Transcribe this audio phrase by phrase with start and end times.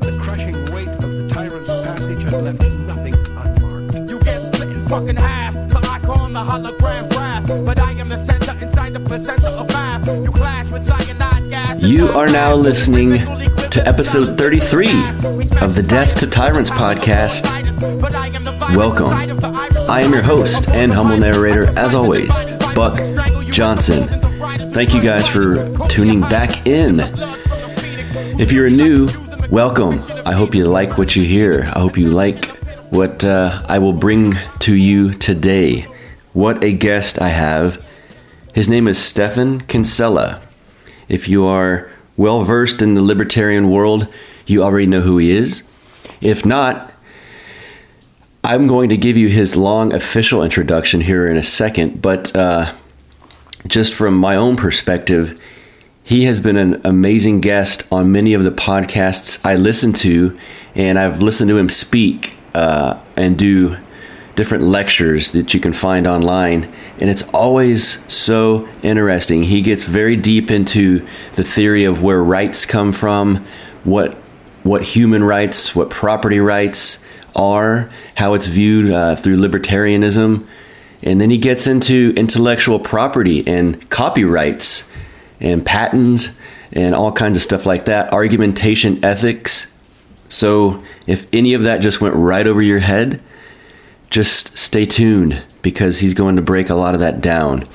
[0.00, 3.94] The crushing weight of the tyrant's passage had left nothing unmarked.
[4.10, 5.52] You get split in fucking half.
[5.52, 7.46] The icon, the hologram graph.
[7.46, 10.06] But I am the center inside the placenta of math.
[10.06, 11.82] You clash with cyanide gas.
[11.82, 13.18] You are now listening
[13.68, 14.88] to episode 33
[15.60, 17.44] of the Death to Tyrants podcast.
[18.74, 19.08] Welcome.
[19.90, 22.30] I am your host and humble narrator, as always,
[22.74, 22.98] Buck
[23.52, 24.08] Johnson.
[24.72, 27.00] Thank you guys for tuning back in.
[28.40, 29.08] If you're new,
[29.50, 30.00] welcome.
[30.24, 31.64] I hope you like what you hear.
[31.74, 32.46] I hope you like
[32.90, 35.86] what uh, I will bring to you today.
[36.32, 37.84] What a guest I have.
[38.54, 40.40] His name is Stephan Kinsella.
[41.08, 44.12] If you are well versed in the libertarian world,
[44.46, 45.64] you already know who he is.
[46.20, 46.92] If not,
[48.44, 52.72] I'm going to give you his long official introduction here in a second, but uh,
[53.66, 55.40] just from my own perspective,
[56.02, 60.38] he has been an amazing guest on many of the podcasts I listen to,
[60.74, 63.76] and I've listened to him speak uh, and do
[64.34, 69.42] different lectures that you can find online, and it's always so interesting.
[69.42, 73.44] He gets very deep into the theory of where rights come from,
[73.84, 74.16] what
[74.62, 80.46] what human rights, what property rights are, how it's viewed uh, through libertarianism,
[81.02, 84.90] and then he gets into intellectual property and copyrights
[85.40, 86.38] and patents
[86.72, 89.72] and all kinds of stuff like that, argumentation ethics.
[90.28, 93.20] So if any of that just went right over your head,
[94.10, 97.66] just stay tuned because he's going to break a lot of that down.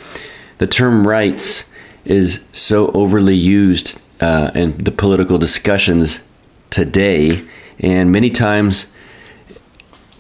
[0.58, 1.72] The term rights
[2.06, 6.22] is so overly used uh, in the political discussions
[6.70, 7.44] today
[7.80, 8.94] and many times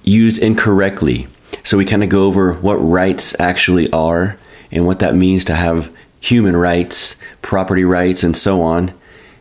[0.03, 1.27] used incorrectly.
[1.65, 4.37] So we kind of go over what rights actually are
[4.71, 8.93] and what that means to have human rights, property rights, and so on.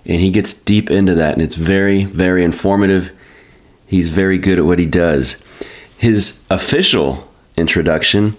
[0.06, 3.12] And he gets deep into that, and it's very, very informative.
[3.86, 5.42] He's very good at what he does.
[5.98, 8.36] His official introduction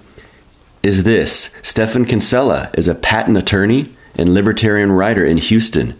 [0.81, 5.99] is this Stephan Kinsella is a patent attorney and libertarian writer in Houston.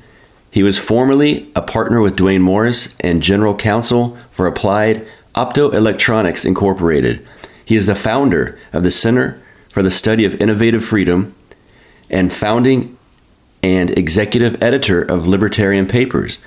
[0.50, 5.06] He was formerly a partner with Duane Morris and general counsel for Applied
[5.36, 7.28] Optoelectronics Incorporated.
[7.66, 11.34] He is the founder of the Center for the Study of Innovative Freedom
[12.10, 12.98] and founding
[13.64, 16.38] and executive editor of Libertarian Papers.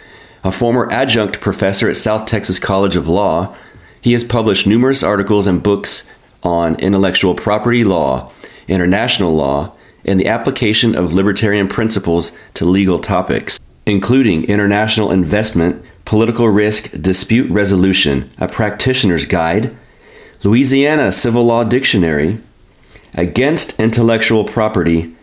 [0.45, 3.57] A former adjunct professor at South Texas College of Law,
[4.01, 6.09] he has published numerous articles and books
[6.45, 8.31] on intellectual property law,
[8.69, 9.73] international law,
[10.05, 17.51] and the application of libertarian principles to legal topics, including international investment, political risk, dispute
[17.51, 19.77] resolution, a practitioner's guide,
[20.45, 22.41] Louisiana Civil Law Dictionary,
[23.15, 25.17] Against Intellectual Property,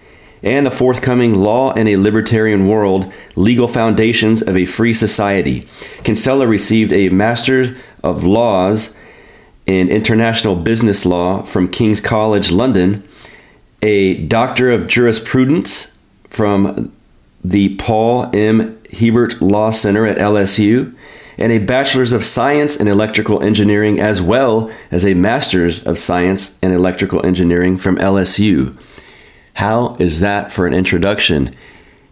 [0.44, 5.68] and the forthcoming Law in a Libertarian World Legal Foundations of a Free Society.
[6.04, 7.72] Kinsella received a Master's
[8.04, 8.98] of Laws
[9.66, 13.08] in International Business Law from King's College London,
[13.82, 15.98] a Doctor of Jurisprudence
[16.28, 16.92] from
[17.44, 18.80] the Paul M.
[18.92, 20.95] Hebert Law Center at LSU,
[21.38, 26.58] and a Bachelor's of Science in Electrical Engineering, as well as a Master's of Science
[26.62, 28.80] in Electrical Engineering from LSU.
[29.56, 31.56] How is that for an introduction?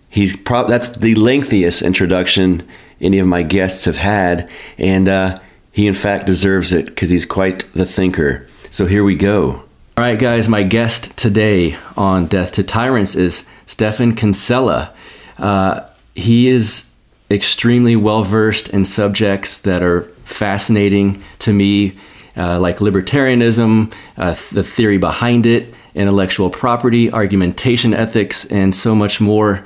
[0.10, 2.68] He's pro- that's the lengthiest introduction
[3.02, 5.40] any of my guests have had, and uh,
[5.72, 8.48] he in fact deserves it because he's quite the thinker.
[8.70, 9.64] So here we go.
[9.96, 14.94] All right, guys, my guest today on Death to Tyrants is Stephan Kinsella.
[15.38, 15.82] Uh,
[16.16, 16.93] he is
[17.34, 21.94] extremely well versed in subjects that are fascinating to me,
[22.38, 29.20] uh, like libertarianism, uh, the theory behind it, intellectual property, argumentation ethics, and so much
[29.20, 29.66] more.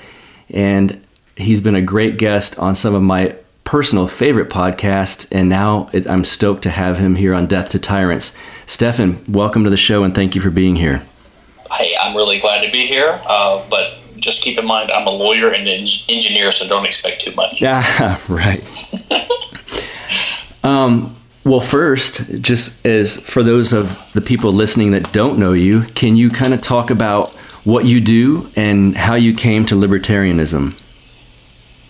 [0.49, 0.99] And
[1.35, 6.07] he's been a great guest on some of my personal favorite podcasts, and now it,
[6.07, 8.33] I'm stoked to have him here on Death to Tyrants.
[8.65, 10.99] Stephan, welcome to the show, and thank you for being here.
[11.77, 15.11] Hey, I'm really glad to be here, uh, but just keep in mind I'm a
[15.11, 17.61] lawyer and an engineer, so don't expect too much.
[17.61, 17.81] Yeah,
[18.31, 18.57] right.
[20.63, 25.83] um, well, first, just as for those of the people listening that don't know you,
[25.95, 27.25] can you kind of talk about
[27.63, 30.77] what you do and how you came to libertarianism?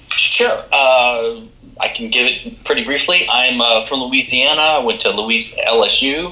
[0.10, 0.64] Sure.
[0.72, 1.42] Uh,
[1.80, 3.28] I can give it pretty briefly.
[3.32, 4.62] I'm uh, from Louisiana.
[4.62, 6.28] I went to Louis- LSU.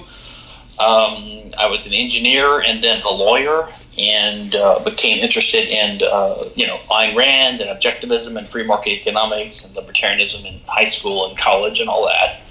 [0.83, 3.68] Um, I was an engineer and then a lawyer,
[3.98, 8.92] and uh, became interested in uh, you know Ayn Rand and objectivism and free market
[8.92, 12.42] economics and libertarianism in high school and college and all that,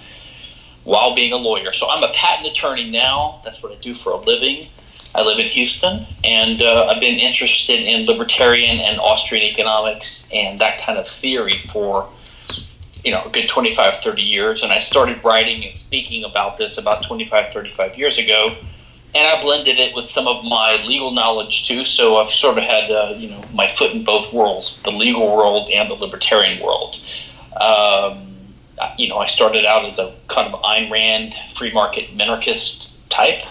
[0.85, 1.73] while being a lawyer.
[1.73, 3.41] So I'm a patent attorney now.
[3.45, 4.69] That's what I do for a living.
[5.17, 10.59] I live in Houston, and uh, I've been interested in libertarian and Austrian economics and
[10.61, 12.09] that kind of theory for
[13.05, 14.63] you know a good 25 30 years.
[14.63, 18.57] And i started writing and speaking about this about 25 35 years ago.
[19.15, 21.85] And i blended it with some of my legal knowledge too.
[21.85, 25.35] So i've sort of had uh, you know my foot in both worlds the legal
[25.35, 27.01] world and the libertarian world.
[27.61, 28.27] Um,
[28.99, 33.43] you know i started out as a kind of Ayn Rand free market minarchist type.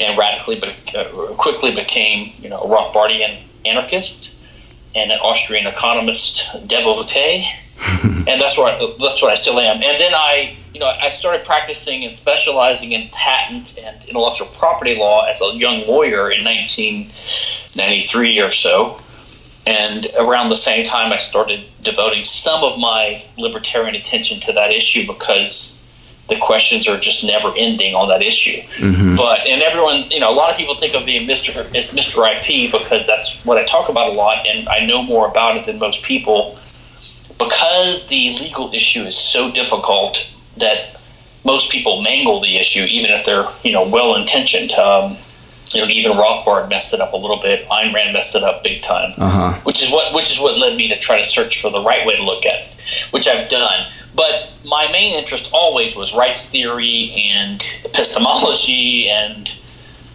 [0.00, 4.34] And radically but uh, quickly became you know a rothbardian anarchist
[4.94, 7.48] and an austrian economist devotee
[8.02, 9.76] and that's where I, that's what I still am.
[9.76, 14.96] And then I, you know, I started practicing and specializing in patent and intellectual property
[14.96, 18.96] law as a young lawyer in 1993 or so.
[19.66, 24.72] And around the same time, I started devoting some of my libertarian attention to that
[24.72, 25.78] issue because
[26.28, 28.60] the questions are just never ending on that issue.
[28.78, 29.16] Mm-hmm.
[29.16, 31.56] But and everyone, you know, a lot of people think of me Mr.
[31.74, 32.24] as Mr.
[32.26, 35.64] IP because that's what I talk about a lot, and I know more about it
[35.64, 36.56] than most people
[37.38, 40.26] because the legal issue is so difficult
[40.56, 40.90] that
[41.44, 44.72] most people mangle the issue, even if they're you know well intentioned.
[44.72, 45.16] Um,
[45.74, 47.68] you know, even Rothbard messed it up a little bit.
[47.68, 49.52] Ayn Rand messed it up big time, Uh-huh.
[49.64, 52.06] which is what which is what led me to try to search for the right
[52.06, 52.74] way to look at it,
[53.12, 53.86] which I've done.
[54.16, 59.52] But my main interest always was rights theory and epistemology and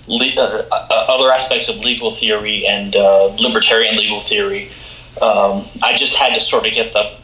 [0.08, 4.72] le- uh, uh, other aspects of legal theory and uh, libertarian legal theory.
[5.22, 7.16] Um, I just had to sort of get the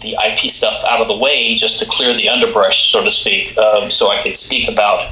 [0.00, 3.56] the IP stuff out of the way just to clear the underbrush, so to speak,
[3.56, 5.02] um, so I could speak about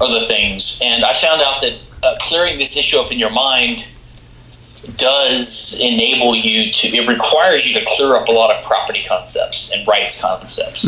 [0.00, 0.78] other things.
[0.84, 3.86] And I found out that uh, clearing this issue up in your mind
[4.98, 9.72] does enable you to it requires you to clear up a lot of property concepts
[9.72, 10.86] and rights concepts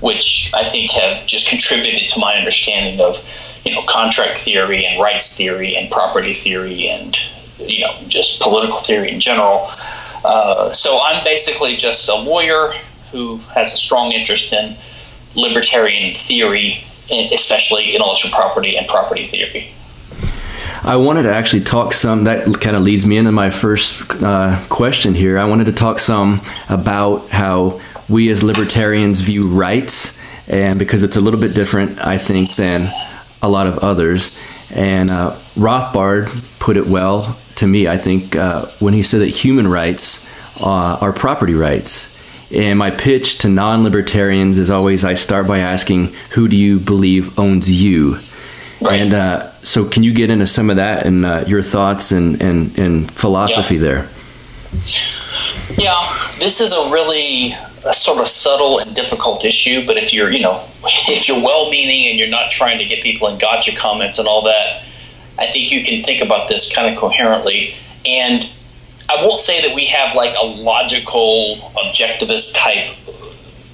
[0.00, 3.16] which i think have just contributed to my understanding of
[3.64, 7.16] you know contract theory and rights theory and property theory and
[7.58, 9.68] you know just political theory in general
[10.24, 12.68] uh, so i'm basically just a lawyer
[13.12, 14.76] who has a strong interest in
[15.34, 16.84] libertarian theory
[17.32, 19.70] especially intellectual property and property theory
[20.82, 22.24] I wanted to actually talk some.
[22.24, 25.38] That kind of leads me into my first uh, question here.
[25.38, 30.16] I wanted to talk some about how we as libertarians view rights,
[30.46, 32.78] and because it's a little bit different, I think, than
[33.42, 34.42] a lot of others.
[34.70, 37.20] And uh, Rothbard put it well
[37.58, 42.14] to me, I think, uh, when he said that human rights uh, are property rights.
[42.54, 46.78] And my pitch to non libertarians is always I start by asking, Who do you
[46.78, 48.18] believe owns you?
[48.80, 49.00] Right.
[49.00, 52.40] And uh, so, can you get into some of that and uh, your thoughts and,
[52.40, 53.80] and, and philosophy Yeah.
[53.80, 54.08] there?
[55.76, 55.94] Yeah,
[56.40, 57.50] this is a really
[57.86, 59.86] a sort of subtle and difficult issue.
[59.86, 60.64] But if you're, you know,
[61.08, 64.42] if you're well-meaning and you're not trying to get people in gotcha comments and all
[64.42, 64.84] that,
[65.38, 67.74] I think you can think about this kind of coherently.
[68.04, 68.48] And
[69.08, 72.90] I won't say that we have like a logical, objectivist type,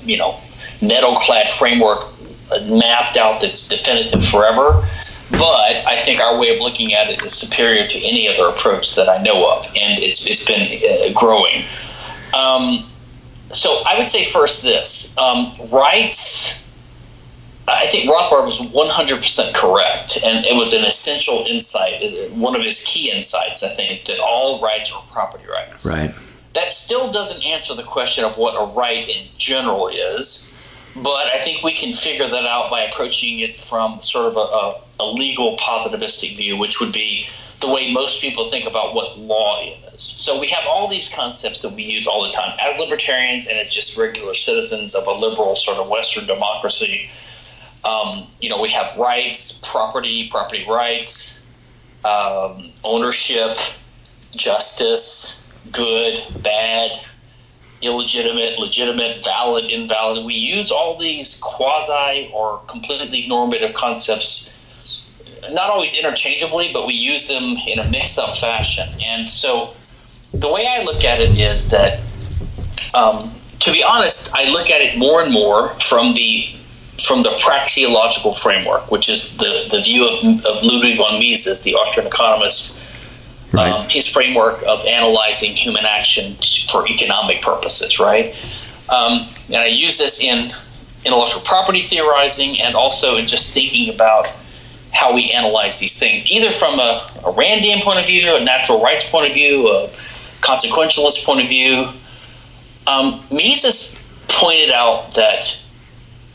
[0.05, 0.38] you know,
[0.81, 2.08] metal-clad framework
[2.52, 4.82] uh, mapped out that's definitive forever.
[5.31, 8.94] But I think our way of looking at it is superior to any other approach
[8.96, 11.64] that I know of, and it's it's been uh, growing.
[12.34, 12.88] Um,
[13.52, 16.63] so I would say first this um, rights.
[17.66, 22.84] I think Rothbard was 100% correct, and it was an essential insight, one of his
[22.84, 26.14] key insights, I think, that all rights are property rights Right.
[26.52, 30.55] that still doesn't answer the question of what a right in general is,
[30.96, 34.41] but I think we can figure that out by approaching it from sort of a,
[34.41, 37.27] a, a legal positivistic view, which would be
[37.60, 40.03] the way most people think about what law is.
[40.03, 43.58] So we have all these concepts that we use all the time as libertarians and
[43.58, 47.08] as just regular citizens of a liberal sort of Western democracy.
[47.84, 51.60] Um, you know, we have rights, property, property rights,
[52.05, 53.56] um, ownership,
[54.36, 56.91] justice, good, bad,
[57.82, 60.24] illegitimate, legitimate, valid, invalid.
[60.24, 64.50] We use all these quasi or completely normative concepts,
[65.50, 68.88] not always interchangeably, but we use them in a mixed up fashion.
[69.05, 69.74] And so
[70.32, 71.93] the way I look at it is that,
[72.96, 73.12] um,
[73.60, 76.48] to be honest, I look at it more and more from the
[77.03, 81.74] from the praxeological framework, which is the, the view of, of Ludwig von Mises, the
[81.74, 82.81] Austrian economist,
[83.53, 83.70] Right.
[83.70, 86.34] um, his framework of analyzing human action
[86.69, 88.34] for economic purposes, right?
[88.89, 90.46] Um, and I use this in
[91.06, 94.27] intellectual property theorizing and also in just thinking about
[94.93, 98.82] how we analyze these things, either from a, a Randian point of view, a natural
[98.82, 99.89] rights point of view, a
[100.41, 101.89] consequentialist point of view.
[102.89, 105.58] Um, Mises pointed out that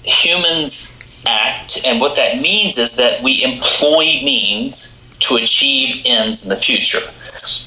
[0.04, 6.50] humans act, and what that means is that we employ means to achieve ends in
[6.50, 7.02] the future.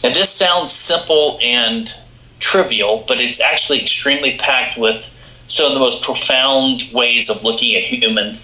[0.02, 1.94] And this sounds simple and
[2.40, 7.76] trivial, but it's actually extremely packed with some of the most profound ways of looking
[7.76, 8.38] at human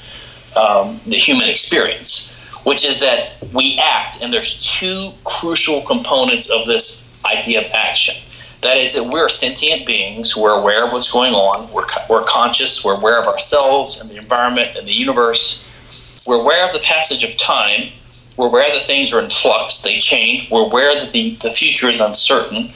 [0.57, 6.67] um, the human experience, which is that we act, and there's two crucial components of
[6.67, 8.15] this idea of action.
[8.63, 10.37] That is that we're sentient beings.
[10.37, 11.71] We're aware of what's going on.
[11.73, 12.85] We're, we're conscious.
[12.85, 16.27] We're aware of ourselves and the environment and the universe.
[16.29, 17.91] We're aware of the passage of time.
[18.37, 19.83] We're aware that things are in flux.
[19.83, 20.51] They change.
[20.51, 22.71] We're aware that the, the future is uncertain.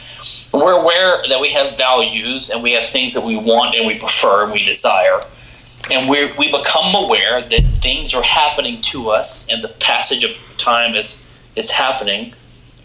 [0.52, 3.98] We're aware that we have values and we have things that we want and we
[3.98, 5.22] prefer and we desire.
[5.90, 10.30] And we we become aware that things are happening to us and the passage of
[10.58, 12.32] time is, is happening.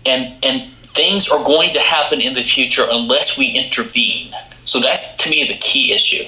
[0.06, 4.34] And, and things are going to happen in the future unless we intervene.
[4.66, 6.26] So that's to me the key issue.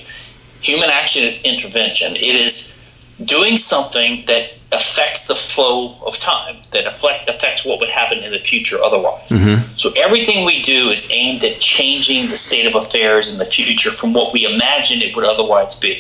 [0.62, 2.16] Human action is intervention.
[2.16, 2.80] It is
[3.26, 8.32] doing something that affects the flow of time, that affect, affects what would happen in
[8.32, 9.30] the future otherwise.
[9.30, 9.76] Mm-hmm.
[9.76, 13.90] So everything we do is aimed at changing the state of affairs in the future
[13.90, 15.96] from what we imagine it would otherwise be.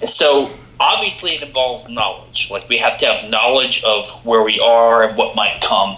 [0.00, 2.48] And so obviously it involves knowledge.
[2.50, 5.96] Like we have to have knowledge of where we are and what might come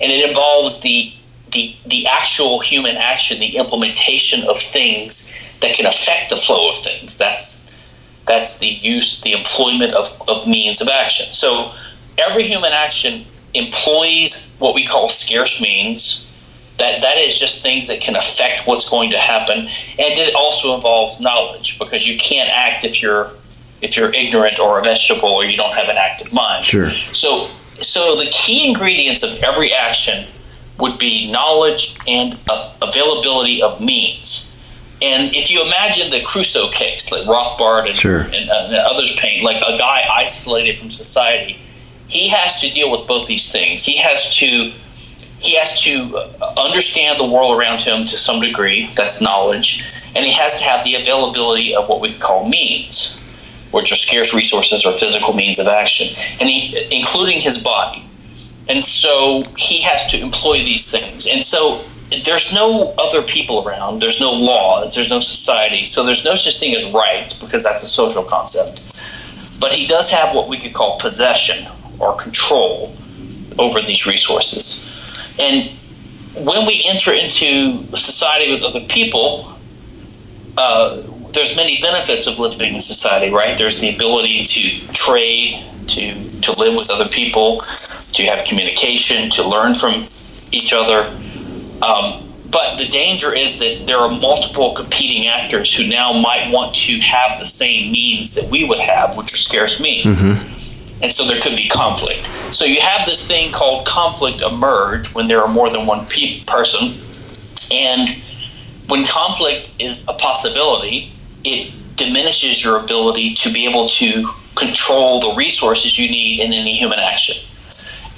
[0.00, 1.12] and it involves the
[1.52, 6.76] the the actual human action, the implementation of things that can affect the flow of
[6.76, 7.18] things.
[7.18, 7.72] That's
[8.26, 11.32] that's the use, the employment of, of means of action.
[11.32, 11.72] So
[12.18, 13.24] every human action
[13.54, 16.22] employs what we call scarce means.
[16.78, 20.74] That that is just things that can affect what's going to happen, and it also
[20.74, 23.30] involves knowledge because you can't act if you're
[23.82, 26.66] if you're ignorant or a vegetable or you don't have an active mind.
[26.66, 26.90] Sure.
[26.90, 27.50] So
[27.80, 30.26] so the key ingredients of every action
[30.78, 34.52] would be knowledge and uh, availability of means.
[35.02, 38.20] And if you imagine the Crusoe case, like Rothbard and, sure.
[38.20, 41.58] and, uh, and others paint, like a guy isolated from society,
[42.08, 43.84] he has to deal with both these things.
[43.84, 44.72] He has to
[45.38, 48.90] he has to uh, understand the world around him to some degree.
[48.96, 49.82] That's knowledge,
[50.16, 53.22] and he has to have the availability of what we call means
[53.70, 56.08] which are scarce resources or physical means of action,
[56.40, 58.04] and he, including his body.
[58.68, 61.26] And so he has to employ these things.
[61.26, 61.84] And so
[62.24, 64.00] there's no other people around.
[64.00, 64.94] There's no laws.
[64.94, 65.84] There's no society.
[65.84, 68.80] So there's no such thing as rights because that's a social concept.
[69.60, 71.66] But he does have what we could call possession
[71.98, 72.94] or control
[73.58, 74.82] over these resources.
[75.40, 75.70] And
[76.36, 79.52] when we enter into society with other people,
[80.56, 81.02] uh,
[81.36, 83.56] there's many benefits of living in society, right?
[83.56, 89.48] There's the ability to trade, to to live with other people, to have communication, to
[89.48, 90.02] learn from
[90.50, 91.06] each other.
[91.82, 96.74] Um, but the danger is that there are multiple competing actors who now might want
[96.76, 100.24] to have the same means that we would have, which are scarce means.
[100.24, 101.02] Mm-hmm.
[101.02, 102.26] And so there could be conflict.
[102.52, 106.40] So you have this thing called conflict emerge when there are more than one pe-
[106.46, 106.96] person.
[107.70, 108.08] And
[108.88, 111.12] when conflict is a possibility,
[111.46, 116.76] it diminishes your ability to be able to control the resources you need in any
[116.76, 117.36] human action.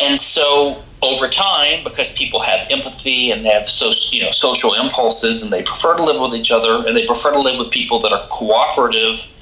[0.01, 4.75] And so over time, because people have empathy and they have so, you know, social
[4.75, 7.71] impulses and they prefer to live with each other and they prefer to live with
[7.71, 9.33] people that are cooperative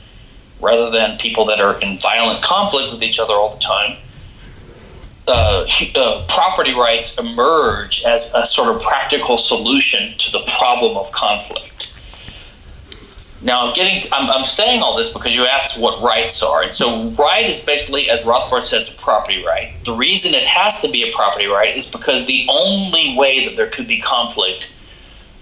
[0.60, 3.96] rather than people that are in violent conflict with each other all the time,
[5.28, 5.66] uh,
[5.96, 11.92] uh, property rights emerge as a sort of practical solution to the problem of conflict.
[13.42, 16.62] Now I'm getting I'm, I'm saying all this because you asked what rights are.
[16.62, 19.72] And so right is basically, as Rothbard says, a property right.
[19.84, 23.56] The reason it has to be a property right is because the only way that
[23.56, 24.72] there could be conflict,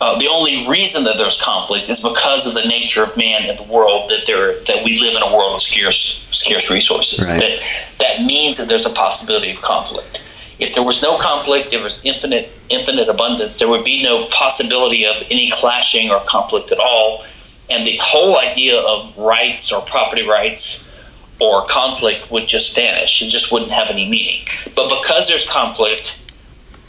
[0.01, 3.59] uh, the only reason that there's conflict is because of the nature of man and
[3.59, 7.31] the world that there that we live in a world of scarce scarce resources.
[7.31, 7.41] Right.
[7.41, 7.61] That
[8.01, 10.21] that means that there's a possibility of conflict.
[10.59, 14.27] If there was no conflict, if there was infinite infinite abundance, there would be no
[14.27, 17.25] possibility of any clashing or conflict at all
[17.71, 20.91] and the whole idea of rights or property rights
[21.41, 23.23] or conflict would just vanish.
[23.23, 24.47] It just wouldn't have any meaning.
[24.77, 26.21] But because there's conflict,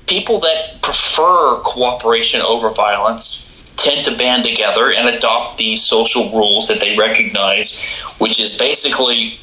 [0.07, 6.67] people that prefer cooperation over violence tend to band together and adopt these social rules
[6.67, 7.83] that they recognize,
[8.19, 9.39] which is basically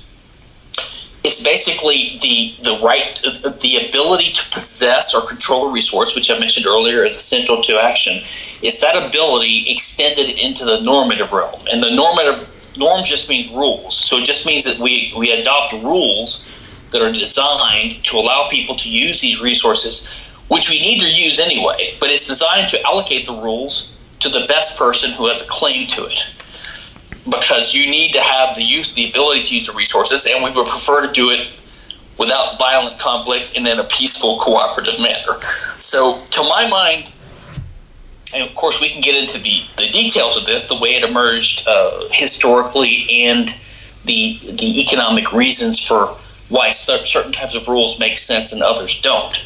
[1.25, 3.21] it's basically the the right
[3.61, 7.79] the ability to possess or control a resource which i mentioned earlier is essential to
[7.79, 8.21] action
[8.63, 11.61] it's that ability extended into the normative realm.
[11.73, 12.39] And the normative
[12.79, 13.99] norm just means rules.
[13.99, 16.49] So it just means that we we adopt rules
[16.93, 20.09] that are designed to allow people to use these resources
[20.49, 24.45] which we need to use anyway but it's designed to allocate the rules to the
[24.49, 26.37] best person who has a claim to it
[27.25, 30.51] because you need to have the use, the ability to use the resources, and we
[30.51, 31.49] would prefer to do it
[32.19, 35.41] without violent conflict and in a peaceful, cooperative manner.
[35.79, 37.13] So, to my mind,
[38.35, 41.09] and of course, we can get into the, the details of this, the way it
[41.09, 43.55] emerged uh, historically, and
[44.05, 46.17] the the economic reasons for
[46.49, 49.45] why certain types of rules make sense and others don't.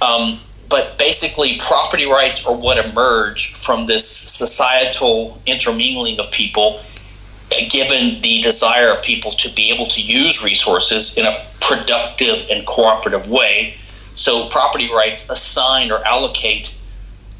[0.00, 6.80] Um, but basically, property rights are what emerge from this societal intermingling of people,
[7.68, 12.66] given the desire of people to be able to use resources in a productive and
[12.66, 13.74] cooperative way.
[14.14, 16.74] So, property rights assign or allocate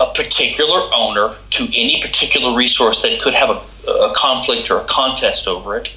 [0.00, 4.84] a particular owner to any particular resource that could have a, a conflict or a
[4.84, 5.90] contest over it.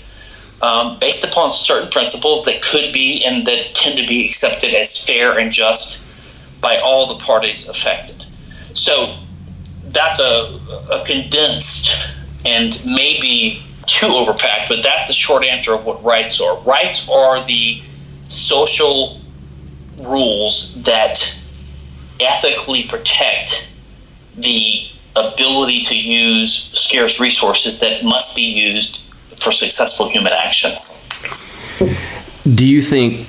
[0.62, 4.98] Um, based upon certain principles that could be and that tend to be accepted as
[5.06, 6.07] fair and just
[6.62, 8.26] by all the parties affected.
[8.74, 9.06] So
[9.90, 10.50] that's a,
[10.94, 12.14] a condensed
[12.46, 16.58] and maybe too overpacked, but that's the short answer of what rights are.
[16.60, 19.20] Rights are the social
[20.04, 21.18] rules that
[22.20, 23.68] ethically protect
[24.36, 29.02] the ability to use scarce resources that must be used
[29.38, 30.72] for successful human action.
[32.54, 33.28] Do you think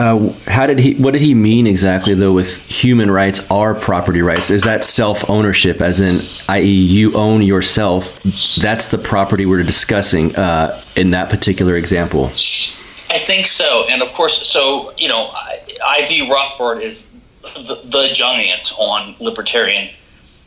[0.00, 0.94] uh, how did he?
[0.94, 4.50] What did he mean exactly, though, with human rights are property rights?
[4.50, 8.22] Is that self ownership, as in, i.e., you own yourself?
[8.62, 12.26] That's the property we're discussing uh, in that particular example.
[12.28, 17.82] I think so, and of course, so you know, I, I view Rothbard as the,
[17.84, 19.90] the, giant on libertarian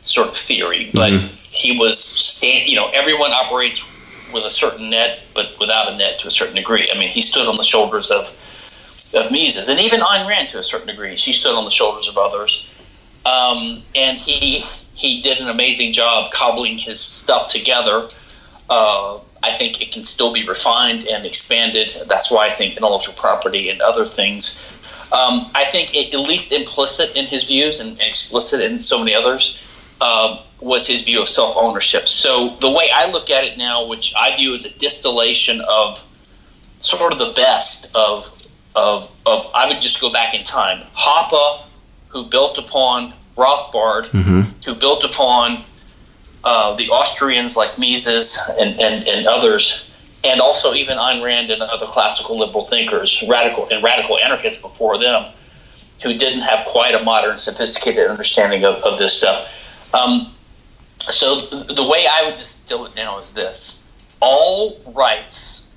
[0.02, 1.26] sort of theory, but mm-hmm.
[1.50, 3.88] he was, stand, you know, everyone operates
[4.32, 6.84] with a certain net, but without a net to a certain degree.
[6.92, 8.36] I mean, he stood on the shoulders of
[9.14, 11.16] of Mises, and even Ayn Rand to a certain degree.
[11.16, 12.70] She stood on the shoulders of others,
[13.26, 18.08] um, and he he did an amazing job cobbling his stuff together.
[18.70, 21.94] Uh, I think it can still be refined and expanded.
[22.06, 24.70] That's why I think intellectual property and other things.
[25.12, 29.14] Um, I think it, at least implicit in his views and, explicit in so many
[29.14, 29.62] others
[30.00, 32.08] uh, was his view of self ownership.
[32.08, 36.02] So the way I look at it now, which I view as a distillation of
[36.80, 40.84] sort of the best of of, of I would just go back in time.
[40.96, 41.62] Hoppe,
[42.08, 44.40] who built upon Rothbard, mm-hmm.
[44.64, 45.58] who built upon
[46.44, 49.90] uh, the Austrians like Mises and, and, and others,
[50.22, 54.98] and also even Ayn Rand and other classical liberal thinkers, radical and radical anarchists before
[54.98, 55.24] them,
[56.02, 59.92] who didn't have quite a modern, sophisticated understanding of, of this stuff.
[59.94, 60.32] Um,
[60.98, 65.73] so the way I would distill it down is this: all rights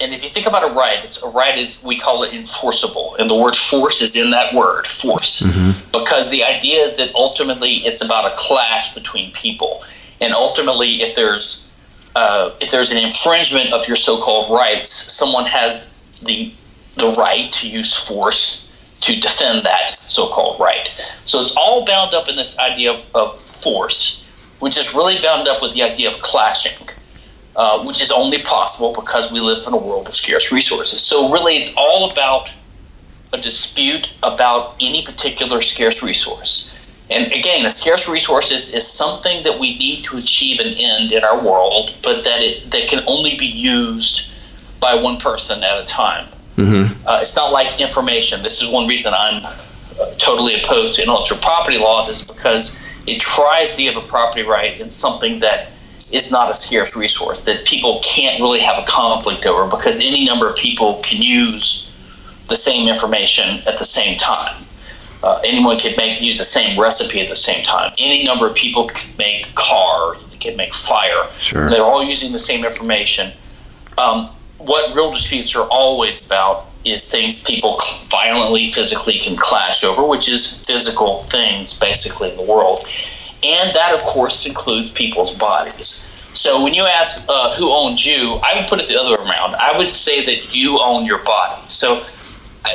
[0.00, 3.16] and if you think about a right, it's a right is we call it enforceable,
[3.18, 5.70] and the word force is in that word, force, mm-hmm.
[5.92, 9.82] because the idea is that ultimately it's about a clash between people,
[10.20, 16.24] and ultimately if there's uh, if there's an infringement of your so-called rights, someone has
[16.26, 16.52] the
[17.00, 20.88] the right to use force to defend that so-called right.
[21.24, 24.24] So it's all bound up in this idea of, of force,
[24.60, 26.88] which is really bound up with the idea of clashing.
[27.56, 31.00] Uh, which is only possible because we live in a world of scarce resources.
[31.00, 32.50] So, really, it's all about
[33.32, 37.06] a dispute about any particular scarce resource.
[37.10, 41.12] And again, a scarce resource is, is something that we need to achieve an end
[41.12, 44.30] in our world, but that it that can only be used
[44.80, 46.26] by one person at a time.
[46.56, 47.08] Mm-hmm.
[47.08, 48.38] Uh, it's not like information.
[48.40, 53.20] This is one reason I'm uh, totally opposed to intellectual property laws, is because it
[53.20, 55.70] tries to give a property right in something that
[56.14, 60.24] is not a scarce resource that people can't really have a conflict over because any
[60.24, 61.90] number of people can use
[62.48, 64.54] the same information at the same time.
[65.22, 67.88] Uh, anyone could make use the same recipe at the same time.
[67.98, 71.18] Any number of people can make car, can make fire.
[71.38, 71.70] Sure.
[71.70, 73.30] They're all using the same information.
[73.96, 80.06] Um, what real disputes are always about is things people violently, physically can clash over,
[80.06, 82.80] which is physical things basically in the world.
[83.44, 86.10] And that, of course, includes people's bodies.
[86.34, 89.30] So when you ask uh, who owns you, I would put it the other way
[89.30, 89.54] around.
[89.54, 91.68] I would say that you own your body.
[91.68, 92.00] So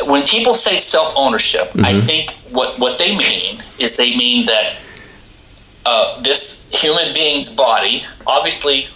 [0.06, 1.86] when people say self ownership, mm-hmm.
[1.86, 3.42] I think what, what they mean
[3.80, 4.78] is they mean that
[5.86, 8.88] uh, this human being's body, obviously,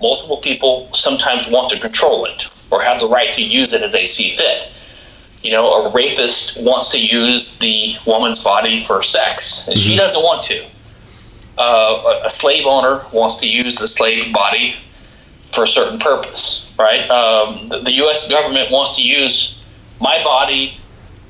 [0.00, 2.32] multiple people sometimes want to control it
[2.72, 4.72] or have the right to use it as they see fit.
[5.42, 9.88] You know, a rapist wants to use the woman's body for sex, and mm-hmm.
[9.88, 10.62] she doesn't want to
[11.60, 14.74] uh, a slave owner wants to use the slave body
[15.52, 17.08] for a certain purpose, right?
[17.10, 18.30] Um, the, the, U.S.
[18.30, 19.62] government wants to use
[20.00, 20.78] my body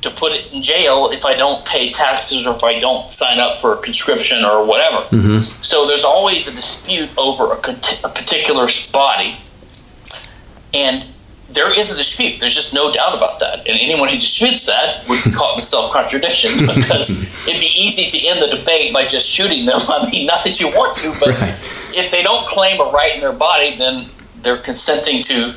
[0.03, 3.41] to put it in jail if I don't pay taxes or if I don't sign
[3.41, 5.05] up for a conscription or whatever.
[5.07, 5.63] Mm-hmm.
[5.63, 9.37] So there's always a dispute over a, a particular body,
[10.73, 11.07] and
[11.55, 12.39] there is a dispute.
[12.39, 13.59] There's just no doubt about that.
[13.69, 17.11] And anyone who disputes that would be caught in self contradictions because
[17.47, 19.77] it'd be easy to end the debate by just shooting them.
[19.89, 21.55] I mean, not that you want to, but Right.
[21.97, 24.07] if they don't claim a right in their body, then
[24.43, 25.53] they're consenting to,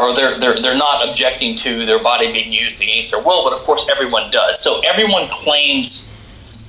[0.00, 3.44] or they're, they're, they're not objecting to their body being used against their will.
[3.44, 4.60] But of course, everyone does.
[4.60, 6.14] So everyone claims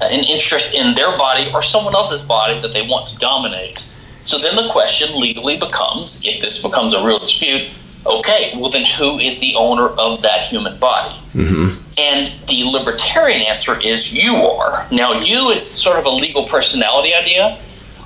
[0.01, 3.75] an interest in their body or someone else's body that they want to dominate.
[3.75, 7.69] So then the question legally becomes if this becomes a real dispute,
[8.05, 11.15] okay, well, then who is the owner of that human body?
[11.31, 11.77] Mm-hmm.
[11.99, 14.87] And the libertarian answer is you are.
[14.91, 17.59] Now, you is sort of a legal personality idea,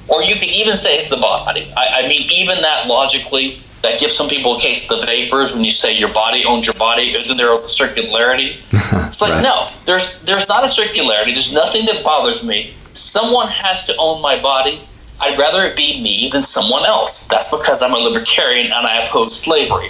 [0.07, 1.71] or you can even say it's the body.
[1.77, 5.53] I, I mean, even that logically, that gives some people a case of the vapors
[5.53, 7.11] when you say your body owns your body.
[7.11, 8.57] Isn't there a circularity?
[9.07, 9.43] It's like Right.
[9.43, 11.33] no, there's there's not a circularity.
[11.33, 12.73] There's nothing that bothers me.
[12.93, 14.73] Someone has to own my body.
[15.23, 17.27] I'd rather it be me than someone else.
[17.27, 19.89] That's because I'm a libertarian and I oppose slavery.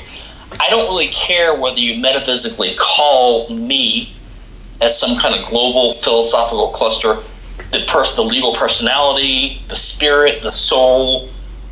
[0.60, 4.13] I don't really care whether you metaphysically call me
[4.82, 7.18] as some kind of global philosophical cluster
[7.72, 11.30] the person, the legal personality, the spirit, the soul,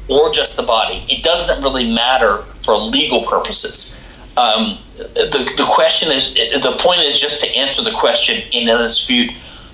[0.07, 1.05] or just the body.
[1.07, 4.35] It doesn't really matter for legal purposes.
[4.37, 8.77] Um, the, the question is the point is just to answer the question in a
[8.77, 9.31] dispute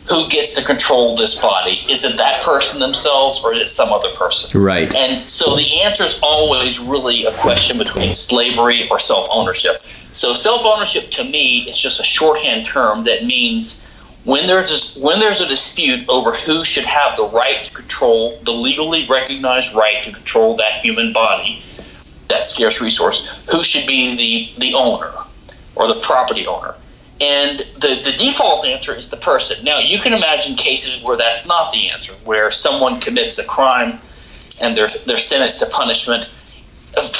[0.10, 3.92] who gets to control this body is it that person themselves or is it some
[3.92, 4.94] other person Right.
[4.96, 9.72] and so the answer is always really a question between slavery or self ownership.
[9.74, 13.84] So self ownership to me is just a shorthand term that means
[14.24, 18.52] when there's when there's a dispute over who should have the right to control the
[18.52, 21.62] legally recognized right to control that human body,
[22.28, 25.12] that scarce resource, who should be the the owner
[25.76, 26.74] or the property owner.
[27.20, 29.64] And the, the default answer is the person.
[29.64, 33.90] Now, you can imagine cases where that's not the answer, where someone commits a crime
[34.62, 36.26] and they're, they're sentenced to punishment.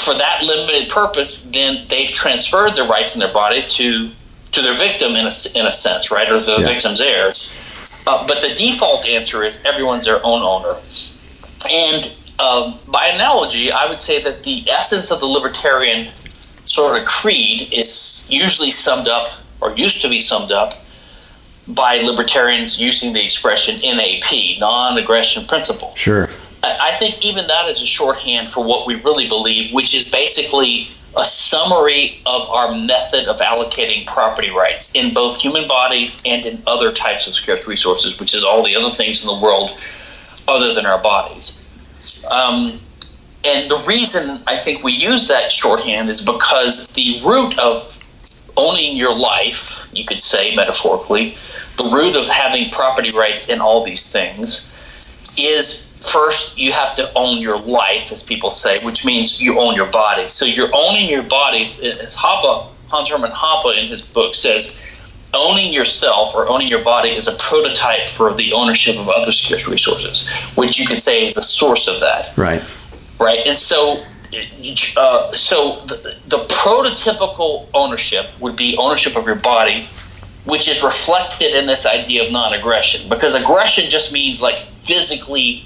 [0.04, 4.10] For that limited purpose, then they've transferred their rights in their body to
[4.50, 6.64] to their victim in a, in a sense, right, or the Yeah.
[6.64, 8.04] victim's heirs.
[8.06, 10.74] Uh, but the default answer is everyone's their own owner.
[11.70, 17.04] And um, by analogy, I would say that the essence of the libertarian sort of
[17.06, 19.28] creed is usually summed up,
[19.60, 20.74] or used to be summed up,
[21.68, 25.92] by libertarians using the expression NAP, non aggression principle.
[25.92, 26.24] Sure.
[26.62, 30.88] I think even that is a shorthand for what we really believe, which is basically
[31.16, 36.62] a summary of our method of allocating property rights in both human bodies and in
[36.66, 39.70] other types of scarce resources, which is all the other things in the world
[40.48, 41.64] other than our bodies.
[42.30, 42.72] Um,
[43.46, 47.94] and the reason I think we use that shorthand is because the root of
[48.58, 51.28] owning your life, you could say metaphorically,
[51.78, 54.74] the root of having property rights in all these things
[55.38, 59.74] is first you have to own your life, as people say, which means you own
[59.74, 60.28] your body.
[60.28, 64.82] So you're owning your bodies, as Hoppe, Hans Hermann Hoppe in his book says,
[65.34, 69.68] owning yourself or owning your body is a prototype for the ownership of other scarce
[69.68, 72.62] resources, which you could say is the source of that Right.
[73.20, 73.40] right?
[73.46, 79.80] And so, uh, so the, the prototypical ownership would be ownership of your body,
[80.46, 83.08] which is reflected in this idea of non-aggression.
[83.08, 85.64] Because aggression just means like physically,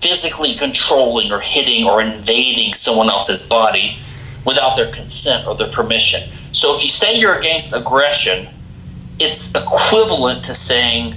[0.00, 3.98] physically controlling or hitting or invading someone else's body
[4.46, 6.22] without their consent or their permission.
[6.52, 8.48] So if you say you're against aggression,
[9.18, 11.14] it's equivalent to saying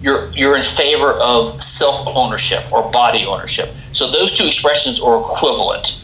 [0.00, 3.70] you're you're in favor of self ownership or body ownership.
[3.92, 6.03] So those two expressions are equivalent.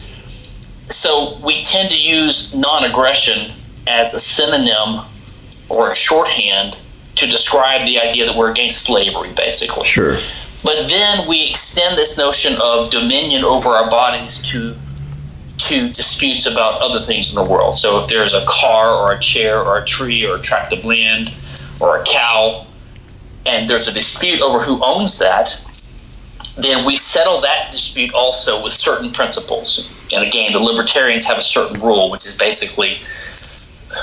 [0.91, 3.51] So we tend to use non-aggression
[3.87, 5.05] as a synonym
[5.69, 6.77] or a shorthand
[7.15, 9.85] to describe the idea that we're against slavery, basically.
[9.85, 10.17] Sure.
[10.63, 14.75] But then we extend this notion of dominion over our bodies to
[15.57, 17.75] to disputes about other things in the world.
[17.75, 20.83] So if there's a car or a chair or a tree or a tract of
[20.83, 21.39] land
[21.79, 22.65] or a cow,
[23.45, 25.61] and there's a dispute over who owns that,
[26.57, 29.89] then we settle that dispute also with certain principles.
[30.13, 32.95] And again, the libertarians have a certain rule, which is basically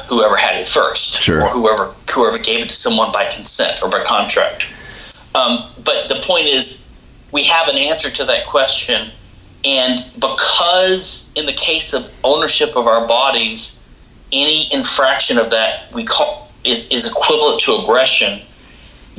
[0.08, 1.44] whoever had it first, Sure.
[1.46, 4.64] or whoever whoever gave it to someone by consent or by contract.
[5.34, 6.88] Um, but the point is,
[7.32, 9.10] we have an answer to that question,
[9.64, 13.78] and because in the case of ownership of our bodies,
[14.32, 18.40] any infraction of that we call is, is equivalent to aggression.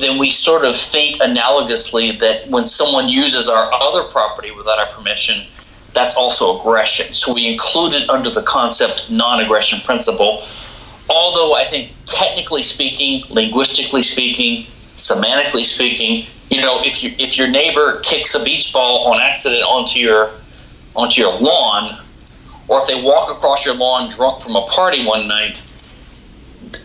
[0.00, 4.86] Then we sort of think analogously that when someone uses our other property without our
[4.86, 5.44] permission,
[5.92, 7.06] that's also aggression.
[7.06, 10.44] So we include it under the concept non-aggression principle.
[11.08, 17.48] Although I think technically speaking, linguistically speaking, semantically speaking, you know, if you if your
[17.48, 20.30] neighbor kicks a beach ball on accident onto your
[20.94, 21.98] onto your lawn,
[22.68, 25.69] or if they walk across your lawn drunk from a party one night,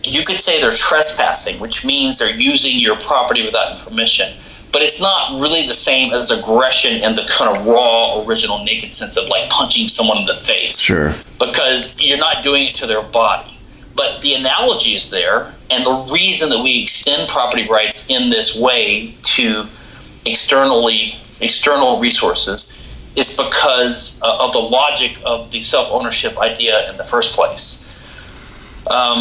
[0.06, 4.32] you could say they're trespassing, which means they're using your property without permission.
[4.72, 8.92] But it's not really the same as aggression in the kind of raw, original, naked
[8.92, 10.78] sense of like punching someone in the face.
[10.78, 11.14] Sure.
[11.38, 13.50] Because you're not doing it to their body.
[13.94, 18.54] But the analogy is there, and the reason that we extend property rights in this
[18.54, 19.64] way to
[20.26, 26.98] externally external resources is because uh, of the logic of the self ownership idea in
[26.98, 28.04] the first place.
[28.92, 29.18] Um,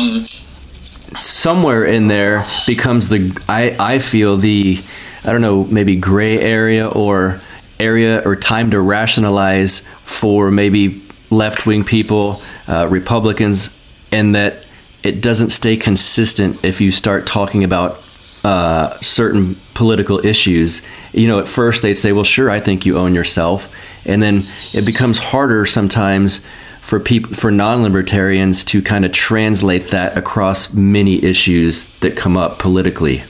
[0.86, 4.78] somewhere in there becomes the I, I feel the
[5.26, 7.32] I don't know maybe gray area or
[7.80, 12.36] area or time to rationalize for maybe left wing people,
[12.68, 13.76] uh, Republicans,
[14.12, 14.66] and that
[15.04, 17.98] it doesn't stay consistent if you start talking about
[18.44, 20.82] uh, certain political issues.
[21.14, 23.74] You know, at first they'd say, "Well, sure, I think you own yourself,"
[24.06, 24.44] and then
[24.74, 26.46] it becomes harder sometimes
[26.86, 32.60] for people for non-libertarians to kind of translate that across many issues that come up
[32.60, 33.24] politically.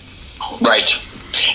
[0.62, 0.94] Right,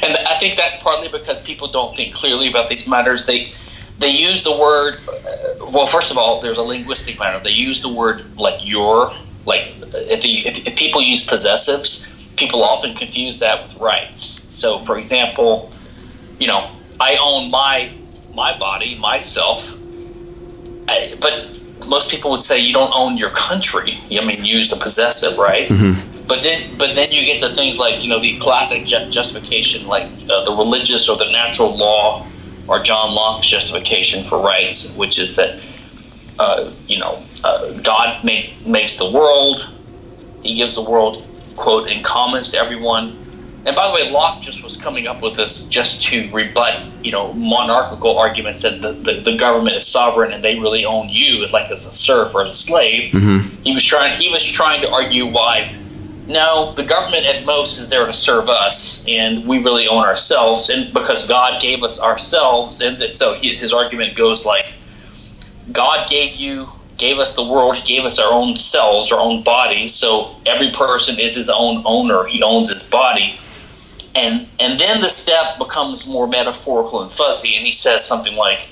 [0.03, 3.27] and I think that's partly because people don't think clearly about these matters.
[3.27, 3.51] They
[3.99, 4.95] they use the word.
[4.95, 7.39] Uh, well, first of all, there's a linguistic matter.
[7.39, 9.13] They use the word like your.
[9.47, 14.47] Like if, you, if, if people use possessives, people often confuse that with rights.
[14.55, 15.69] So, for example,
[16.39, 17.89] you know, I own my
[18.35, 19.77] my body, myself,
[20.91, 21.33] I, but
[21.89, 23.99] most people would say you don't own your country.
[24.11, 25.69] I mean, use the possessive, right?
[25.69, 26.27] Mm-hmm.
[26.29, 29.87] But then, but then you get to things like you know the classic ju- justification,
[29.87, 32.27] like uh, the religious or the natural law,
[32.69, 35.59] or John Locke's justification for rights, which is that
[36.39, 37.13] uh, you know
[37.45, 39.69] uh, God make, makes the world,
[40.43, 41.27] He gives the world
[41.57, 43.17] quote in commons to everyone.
[43.67, 47.13] And by the way, Locke just was coming up with this just to rebut, you
[47.13, 51.45] know, monarchical arguments that the, the, the government is sovereign and they really own you,
[51.45, 53.13] as like as a serf or a slave.
[53.13, 53.55] Mm-hmm.
[53.63, 54.19] He was trying.
[54.19, 55.77] He was trying to argue why.
[56.27, 60.71] No, the government at most is there to serve us, and we really own ourselves,
[60.71, 64.63] and because God gave us ourselves, and that, so he, his argument goes like,
[65.73, 66.69] God gave you
[67.01, 69.95] gave us the world, he gave us our own selves, our own bodies.
[69.95, 72.27] So every person is his own owner.
[72.27, 73.41] He owns his body.
[74.15, 78.69] And and then the step becomes more metaphorical and fuzzy, and he says something like,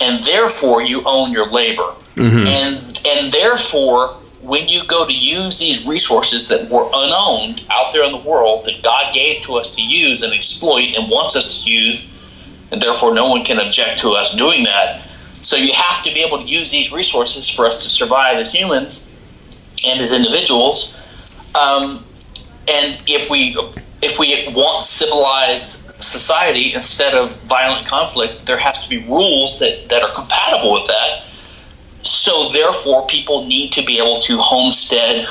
[0.00, 1.94] and therefore you own your labor.
[2.16, 2.46] Mm-hmm.
[2.46, 4.08] And and therefore
[4.42, 8.64] when you go to use these resources that were unowned out there in the world
[8.66, 12.12] that God gave to us to use and exploit and wants us to use,
[12.70, 14.96] and therefore no one can object to us doing that.
[15.32, 18.52] So you have to be able to use these resources for us to survive as
[18.52, 19.08] humans
[19.86, 20.94] and as individuals.
[21.56, 21.94] Um,
[22.68, 23.56] and if we
[24.02, 29.88] if we want civilized society instead of violent conflict, there has to be rules that,
[29.88, 31.24] that are compatible with that.
[32.02, 35.26] So therefore, people need to be able to homestead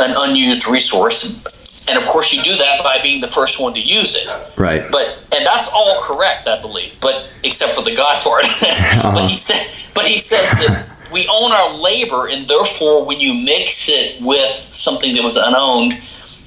[0.00, 3.80] an unused resource, and of course, you do that by being the first one to
[3.80, 4.28] use it.
[4.56, 4.82] Right.
[4.90, 7.00] But and that's all correct, I believe.
[7.00, 8.44] But except for the God part.
[8.90, 9.12] Uh-huh.
[9.14, 13.34] But he said, but he says that we own our labor, and therefore, when you
[13.34, 15.94] mix it with something that was unowned,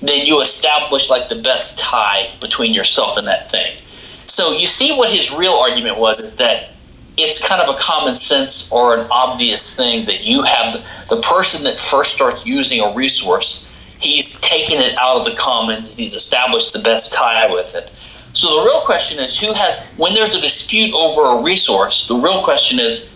[0.07, 3.73] then you establish like the best tie between yourself and that thing.
[4.13, 6.69] So you see what his real argument was is that
[7.17, 11.63] it's kind of a common sense or an obvious thing that you have the, person
[11.63, 16.73] that first starts using a resource, he's taken it out of the commons, he's established
[16.73, 17.91] the best tie with it.
[18.33, 22.15] So the real question is who has when there's a dispute over a resource, the
[22.15, 23.15] real question is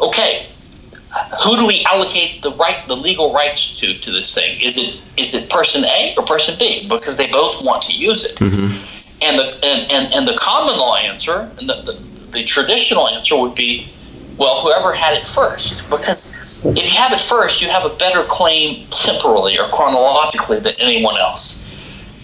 [0.00, 0.46] okay,
[1.42, 4.60] who do we allocate the right the legal rights to to this thing?
[4.60, 6.80] Is it is it person A or person B?
[6.88, 8.36] Because they both want to use it.
[8.36, 9.28] Mm-hmm.
[9.28, 13.36] And the and, and, and the common law answer and the, the, the traditional answer
[13.38, 13.88] would be,
[14.38, 15.88] well, whoever had it first.
[15.90, 20.72] Because if you have it first, you have a better claim temporally or chronologically than
[20.80, 21.68] anyone else.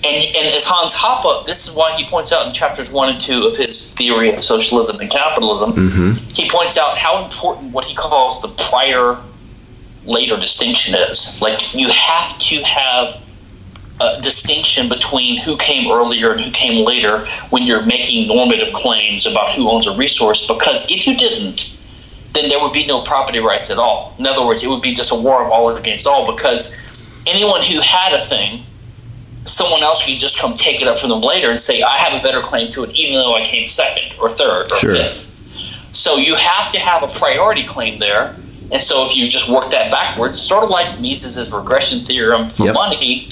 [0.05, 3.21] And, and as Hans Hoppe, this is why he points out in chapters one and
[3.21, 6.13] two of his theory of socialism and capitalism, Mm-hmm.
[6.35, 9.19] he points out how important what he calls the prior
[10.05, 11.41] later distinction is.
[11.43, 13.21] Like you have to have
[14.01, 17.19] a distinction between who came earlier and who came later
[17.51, 21.75] when you're making normative claims about who owns a resource because if you didn't,
[22.35, 24.15] then there would be no property rights at all.
[24.21, 27.63] In other words, it would be just a war of all against all because anyone
[27.65, 28.63] who had a thing,
[29.49, 32.15] someone else could just come take it up from them later and say, I have
[32.19, 34.93] a better claim to it, even though I came second or third or Sure.
[34.93, 35.27] fifth.
[35.93, 38.37] So you have to have a priority claim there.
[38.71, 42.67] And so if you just work that backwards, sort of like Mises' regression theorem for
[42.67, 42.75] Yep.
[42.75, 43.29] money,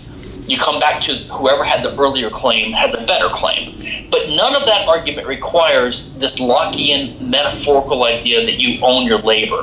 [0.48, 3.74] you come back to whoever had the earlier claim has a better claim.
[4.10, 9.60] But none of that argument requires this Lockean metaphorical idea that you own your labor.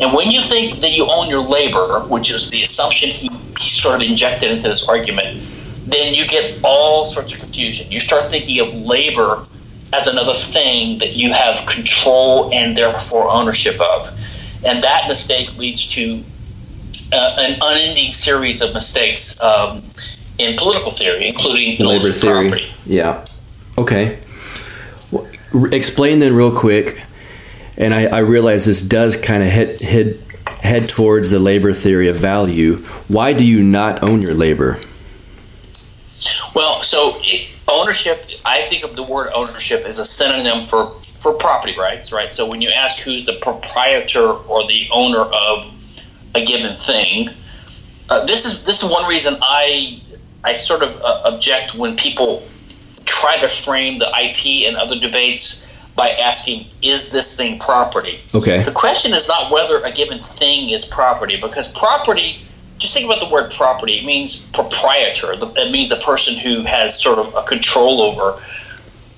[0.00, 3.28] And when you think that you own your labor, which is the assumption he,
[3.60, 5.28] he sort of injected into this argument,
[5.92, 7.90] then you get all sorts of confusion.
[7.90, 9.42] You start thinking of labor
[9.94, 14.18] as another thing that you have control and therefore ownership of.
[14.64, 16.22] And that mistake leads to
[17.12, 19.68] uh, an unending series of mistakes um,
[20.38, 22.40] in political theory, including labor theory.
[22.42, 22.66] property.
[22.84, 23.24] Yeah.
[23.78, 24.20] Okay.
[25.12, 25.28] Well,
[25.72, 27.02] explain then real quick,
[27.76, 30.18] and I, I realize this does kind of head, head
[30.62, 32.76] head towards the labor theory of value.
[33.08, 34.78] Why do you not own your labor?
[36.54, 37.16] Well, so
[37.68, 42.32] ownership, I think of the word ownership as a synonym for, for property rights, right?
[42.32, 45.72] So when you ask who's the proprietor or the owner of
[46.34, 47.30] a given thing,
[48.08, 50.02] uh, this is this is one reason I
[50.44, 52.42] I sort of uh, object when people
[53.06, 58.62] try to frame the IP and other debates by asking, "Is this thing property?" Okay.
[58.62, 62.44] The question is not whether a given thing is property, because property.
[62.80, 63.98] Just think about the word property.
[63.98, 65.32] It means proprietor.
[65.32, 68.42] It means the person who has sort of a control over.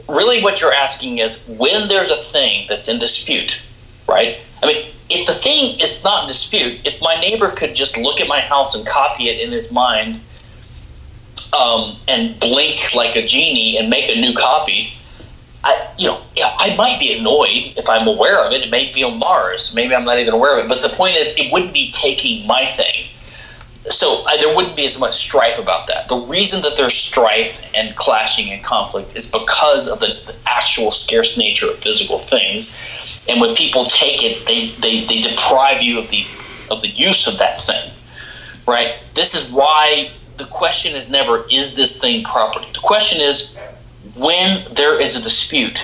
[0.09, 3.63] Really, what you're asking is when there's a thing that's in dispute,
[4.09, 4.37] right?
[4.63, 8.21] I mean, if the thing is not in dispute, if my neighbor could just look
[8.21, 10.21] at my house and copy it in his mind
[11.57, 14.93] um, and blink like a genie and make a new copy,
[15.65, 18.63] I, you know, I might be annoyed if I'm aware of it.
[18.63, 19.73] It may be on Mars.
[19.77, 20.69] Maybe I'm not even aware of it.
[20.69, 23.12] But the point is, it wouldn't be taking my thing.
[23.89, 26.09] So uh, there wouldn't be as much strife about that.
[26.09, 30.93] The reason that there's strife and clashing and conflict is because of the, the actual
[30.93, 33.27] scarce nature of physical things.
[33.29, 36.25] And when people take it, they, they, they deprive you of the
[36.71, 37.93] of the use of that thing.
[38.67, 39.03] Right?
[39.15, 42.67] This is why the question is never is this thing property?
[42.73, 43.57] The question is
[44.17, 45.81] when there is a dispute,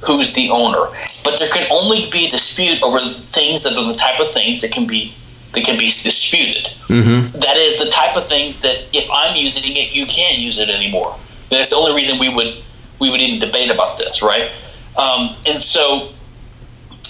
[0.00, 0.86] who's the owner?
[1.24, 4.62] But there can only be a dispute over things that are the type of things
[4.62, 5.14] that can be
[5.52, 6.66] that can be disputed.
[6.88, 10.68] That is the type of things that if I'm using it, you can't use it
[10.70, 11.16] anymore.
[11.50, 12.54] That's the only reason we would
[13.00, 14.50] we would even debate about this, right?
[14.96, 16.10] Um, and so,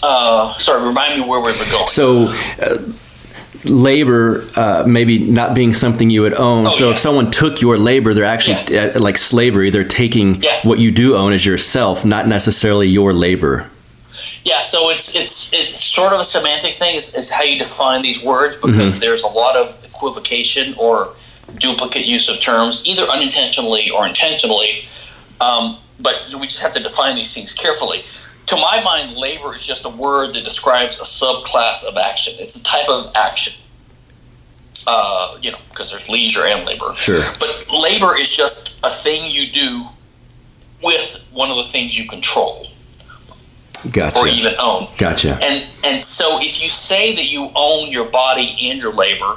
[0.03, 1.87] uh, sorry, remind me where we were going.
[1.87, 2.27] So,
[2.63, 2.79] uh,
[3.65, 6.67] labor uh, maybe not being something you would own.
[6.69, 6.93] Oh, so, yeah.
[6.93, 9.71] if someone took your labor, they're actually uh, like slavery.
[9.71, 10.61] They're taking Yeah.
[10.63, 13.69] what you do own as yourself, not necessarily your labor.
[14.45, 18.03] Yeah, so it's it's it's sort of a semantic thing is, is how you define
[18.03, 21.15] these words because there's a lot of equivocation or
[21.59, 24.85] duplicate use of terms, either unintentionally or intentionally.
[25.41, 28.01] Um, but we just have to define these things carefully.
[28.47, 32.35] To my mind, labor is just a word that describes a subclass of action.
[32.39, 33.55] It's a type of action.
[34.85, 36.93] Uh, you know, because there's leisure and labor.
[36.97, 37.21] Sure.
[37.39, 39.85] But labor is just a thing you do
[40.83, 42.67] with one of the things you control
[43.91, 44.19] Gotcha.
[44.19, 44.89] or even own.
[44.99, 45.39] Gotcha.
[45.43, 49.37] And and so if you say that you own your body and your labor,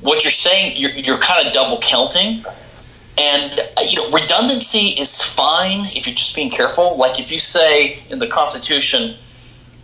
[0.00, 2.38] what you're saying you're, you're kind of double counting.
[3.18, 6.96] And uh, you know redundancy is fine if you're just being careful.
[6.96, 9.14] Like if you say in the Constitution,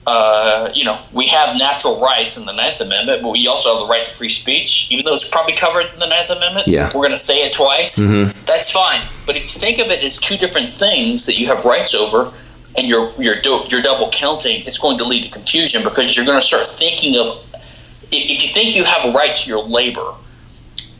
[0.07, 3.81] uh, you know we have natural rights in the Ninth Amendment, but we also have
[3.87, 6.69] the right to free speech, even though it's probably covered in the Ninth Amendment.
[6.69, 6.87] Yeah.
[6.87, 7.99] we're going to say it twice.
[7.99, 8.47] Mhm.
[8.47, 9.01] That's fine.
[9.27, 12.25] But if you think of it as two different things that you have rights over,
[12.77, 16.27] and you're you're do, you're double counting, it's going to lead to confusion because you're
[16.27, 17.29] going to start thinking of
[18.13, 20.13] if if you think you have a right to your labor.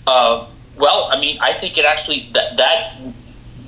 [0.07, 0.47] Uh,
[0.79, 2.95] well, I mean, I think it actually that that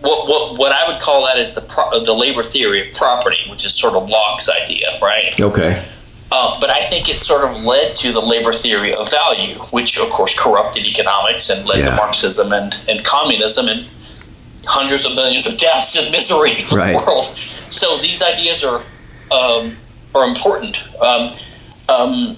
[0.01, 3.39] what what what I would call that is the pro, the labor theory of property,
[3.51, 5.39] which is sort of Locke's idea, right?
[5.39, 5.85] Okay.
[6.33, 9.99] Uh, but I think it sort of led to the labor theory of value, which
[9.99, 11.91] of course corrupted economics and led Yeah.
[11.91, 13.85] to Marxism and, and communism and
[14.67, 16.97] hundreds of millions of deaths and misery for Right.
[16.97, 17.25] the world.
[17.25, 18.83] So these ideas are
[19.31, 19.77] um,
[20.15, 20.83] are important.
[21.01, 21.33] Um,
[21.89, 22.37] um,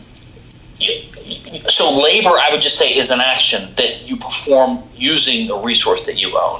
[1.68, 6.04] so labor, I would just say, is an action that you perform using a resource
[6.06, 6.58] that you own.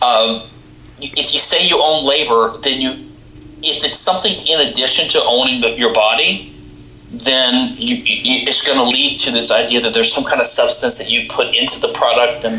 [0.00, 0.42] Um,
[1.00, 2.90] if you say you own labor, then you
[3.60, 6.54] if it's something in addition to owning the, your body,
[7.10, 10.46] then you, you, it's going to lead to this idea that there's some kind of
[10.46, 12.52] substance that you put into the product and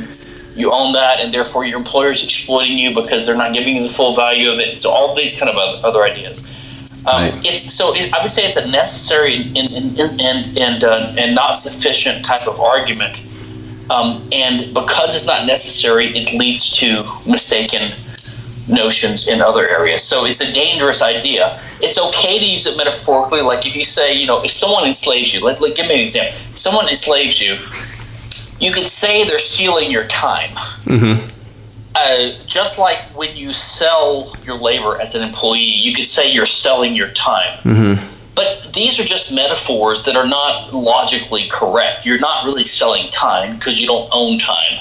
[0.55, 3.83] you own that, and therefore your employer is exploiting you because they're not giving you
[3.83, 4.79] the full value of it.
[4.79, 6.43] So all these kind of other ideas.
[7.07, 7.45] Um, Right.
[7.45, 11.35] It's so it, I would say it's a necessary and and and and, uh, and
[11.35, 13.25] not sufficient type of argument.
[13.89, 17.81] Um, and because it's not necessary, it leads to mistaken
[18.69, 20.03] notions in other areas.
[20.03, 21.49] So it's a dangerous idea.
[21.81, 23.41] It's okay to use it metaphorically.
[23.41, 26.01] Like if you say, you know, if someone enslaves you, like, let give me an
[26.01, 26.33] example.
[26.51, 27.53] If someone enslaves you,
[28.59, 30.51] you could say they're stealing your time.
[30.85, 31.35] Mm-hmm.
[31.95, 36.45] uh, just like when you sell your labor as an employee, you could say you're
[36.45, 37.57] selling your time.
[37.59, 38.05] Mm-hmm.
[38.35, 42.05] But these are just metaphors that are not logically correct.
[42.05, 44.79] You're not really selling time because you don't own time.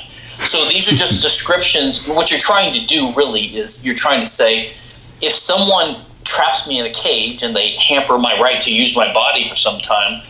[0.48, 2.06] So these are just descriptions.
[2.06, 4.72] What you're trying to do really is you're trying to say
[5.20, 9.12] if someone traps me in a cage and they hamper my right to use my
[9.12, 10.22] body for some time,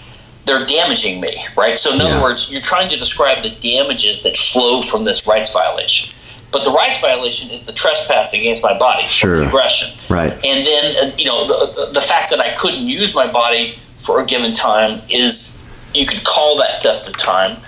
[0.44, 1.78] they're damaging me, right?
[1.78, 5.52] So in other words, you're trying to describe the damages that flow from this rights
[5.52, 6.08] violation.
[6.50, 9.42] But the rights violation is the trespass against my body, Sure.
[9.42, 9.90] aggression.
[10.08, 10.32] Right.
[10.32, 13.72] And then, uh, you know, the, the, the fact that I couldn't use my body
[13.98, 17.58] for a given time is, you could call that theft of time.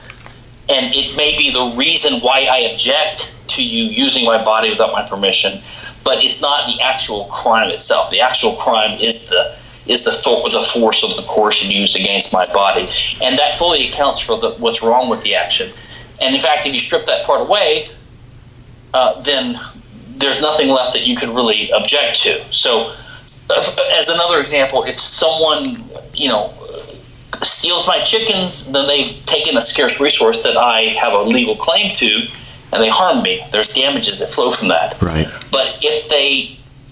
[0.71, 4.93] And it may be the reason why I object to you using my body without
[4.93, 5.61] my permission,
[6.05, 8.11] but it's not the actual crime itself.
[8.11, 9.57] The actual crime is the
[9.87, 12.83] is the fo- the force of the coercion used against my body,
[13.23, 15.69] and that fully accounts for the, what's wrong with the action.
[16.23, 17.89] And in fact, if you strip that part away,
[18.95, 19.59] uh, then
[20.19, 22.45] there's nothing left that you could really object to.
[22.53, 22.95] So,
[23.49, 26.53] uh, as another example, if someone you know
[27.43, 31.93] steals my chickens, then they've taken a scarce resource that I have a legal claim
[31.95, 32.27] to,
[32.73, 33.45] and they harm me.
[33.53, 35.01] There's damages that flow from that.
[35.03, 35.27] Right.
[35.51, 36.43] But if they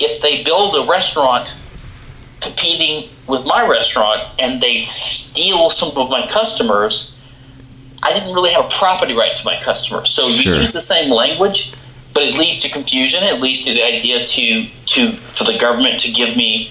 [0.01, 1.43] if they build a restaurant
[2.41, 7.17] competing with my restaurant and they steal some of my customers,
[8.03, 10.09] I didn't really have a property right to my customers.
[10.09, 10.55] So Sure.
[10.55, 11.73] you use the same language,
[12.15, 13.21] but it leads to confusion.
[13.25, 16.71] It leads to the idea to to for the government to give me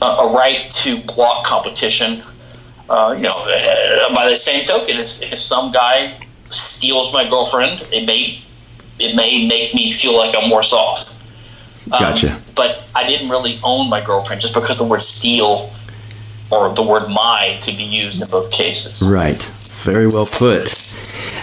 [0.00, 2.16] a, a right to block competition.
[2.88, 6.14] Uh, you know, uh, by the same token, if, if some guy
[6.44, 8.38] steals my girlfriend, it may
[8.98, 11.20] it may make me feel like I'm worse off.
[11.92, 12.38] Um, Gotcha.
[12.54, 15.70] But I didn't really own my girlfriend just because the word steal
[16.50, 19.06] or the word my could be used in both cases.
[19.06, 19.42] Right.
[19.84, 20.68] Very well put.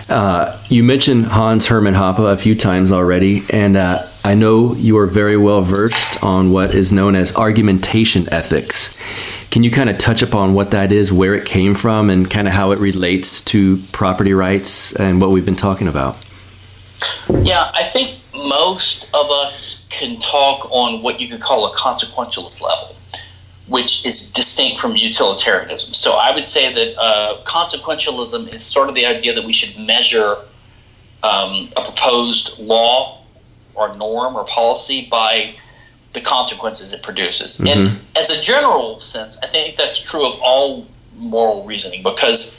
[0.10, 4.98] Uh, you mentioned Hans Hermann Hoppe a few times already, and uh, I know you
[4.98, 9.06] are very well versed on what is known as argumentation ethics.
[9.52, 12.48] Can you kind of touch upon what that is, where it came from, and kind
[12.48, 16.16] of how it relates to property rights and what we've been talking about?
[17.42, 22.62] Yeah, I think most of us can talk on what you could call a consequentialist
[22.62, 22.96] level,
[23.68, 25.92] which is distinct from utilitarianism.
[25.92, 29.78] So I would say that uh, consequentialism is sort of the idea that we should
[29.86, 30.36] measure
[31.24, 33.20] um, a proposed law
[33.76, 35.48] or norm or policy by
[36.14, 37.60] the consequences it produces.
[37.60, 38.18] And mm-hmm.
[38.18, 40.86] as a general sense, I think that's true of all
[41.16, 42.58] moral reasoning because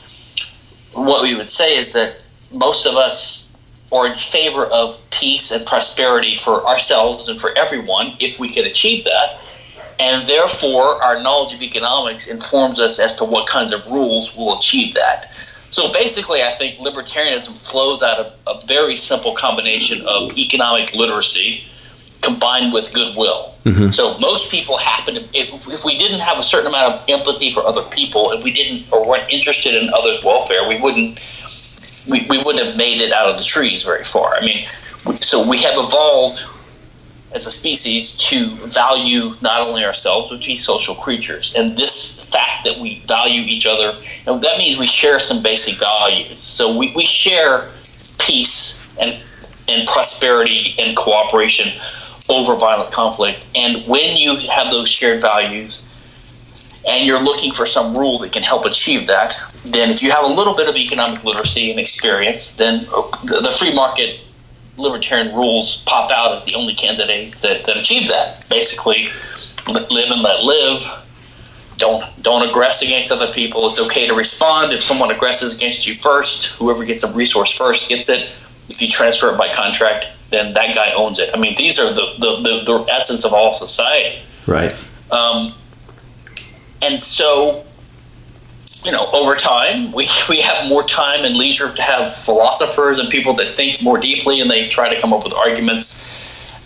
[0.94, 3.48] what we would say is that most of us
[3.92, 8.64] are in favor of peace and prosperity for ourselves and for everyone if we can
[8.64, 9.38] achieve that.
[10.00, 14.54] And therefore, our knowledge of economics informs us as to what kinds of rules will
[14.54, 15.36] achieve that.
[15.36, 21.64] So basically, I think libertarianism flows out of a very simple combination of economic literacy
[22.22, 23.54] combined with goodwill.
[23.64, 23.90] Mm-hmm.
[23.90, 27.50] So most people happen to, if, if we didn't have a certain amount of empathy
[27.50, 31.20] for other people, if we didn't or weren't interested in others' welfare, we wouldn't
[32.10, 34.32] we, we wouldn't have made it out of the trees very far.
[34.34, 34.64] I mean,
[35.06, 36.40] we, so we have evolved
[37.34, 42.24] as a species to value not only ourselves but to be social creatures, and this
[42.26, 43.96] fact that we value each other,
[44.26, 46.38] and that means we share some basic values.
[46.40, 47.60] So we, we share
[48.18, 49.22] peace and
[49.68, 51.68] and prosperity and cooperation
[52.28, 53.44] over violent conflict.
[53.54, 55.88] And when you have those shared values,
[56.86, 59.34] and you're looking for some rule that can help achieve that,
[59.72, 63.40] then if you have a little bit of economic literacy and experience, then uh, the
[63.42, 64.20] the free market
[64.76, 68.44] libertarian rules pop out as the only candidates that, that achieve that.
[68.50, 69.08] Basically,
[69.68, 70.82] li- live and let live.
[71.76, 73.68] Don't don't aggress against other people.
[73.68, 76.46] It's okay to respond if someone aggresses against you first.
[76.58, 78.42] Whoever gets a resource first gets it.
[78.72, 81.30] If you transfer it by contract, then that guy owns it.
[81.34, 84.18] I mean, these are the the, the, the essence of all society.
[84.46, 84.74] Right.
[85.10, 85.52] Um,
[86.82, 87.52] and so,
[88.84, 93.08] you know, over time, we, we have more time and leisure to have philosophers and
[93.08, 96.10] people that think more deeply and they try to come up with arguments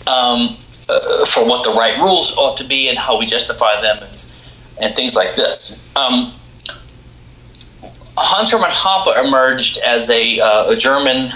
[0.09, 0.49] um,
[0.89, 4.35] uh, for what the right rules ought to be and how we justify them and,
[4.81, 5.91] and things like this.
[5.97, 6.33] Um,
[8.19, 11.31] Hans Hermann Hoppe emerged as a, uh, a German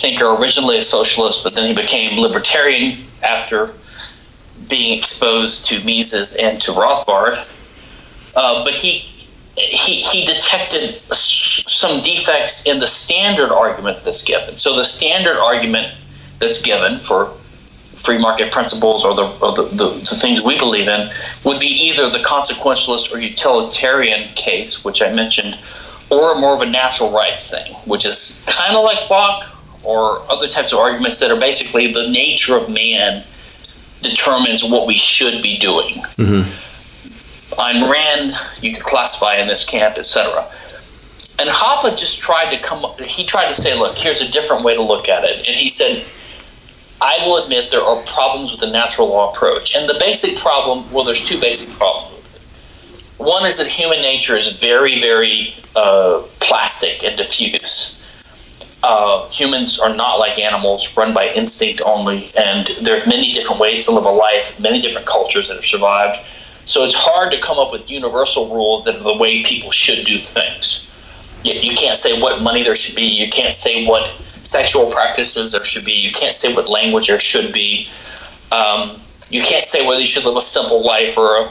[0.00, 3.72] thinker, originally a socialist, but then he became libertarian after
[4.68, 7.36] being exposed to Mises and to Rothbard.
[8.36, 8.98] Uh, but he,
[9.56, 14.48] he he detected some defects in the standard argument that's given.
[14.50, 15.88] So the standard argument
[16.38, 17.26] that's given for
[18.06, 21.08] free market principles or the, or the, the, the things we believe in
[21.44, 25.58] would be either the consequentialist or utilitarian case, which I mentioned,
[26.10, 29.55] or more of a natural rights thing, which is kind of like Bach
[29.86, 33.24] or other types of arguments that are basically the nature of man
[34.02, 36.02] determines what we should be doing.
[37.58, 40.46] Ayn Rand, you could classify in this camp, etc.
[41.38, 42.84] And Hoppe just tried to come.
[43.02, 45.68] He tried to say, "Look, here's a different way to look at it." And he
[45.68, 46.04] said,
[47.00, 50.90] "I will admit there are problems with the natural law approach, and the basic problem.
[50.92, 52.22] Well, there's two basic problems.
[53.18, 57.95] One is that human nature is very, very uh, plastic and diffuse.
[58.82, 63.60] Uh, humans are not like animals, run by instinct only, and there are many different
[63.60, 66.18] ways to live a life, many different cultures that have survived.
[66.66, 70.04] So it's hard to come up with universal rules that are the way people should
[70.04, 70.92] do things.
[71.42, 73.04] You, you can't say what money there should be.
[73.04, 75.92] You can't say what sexual practices there should be.
[75.92, 77.84] You can't say what language there should be.
[78.52, 78.98] Um,
[79.30, 81.48] you can't say whether you should live a simple life or a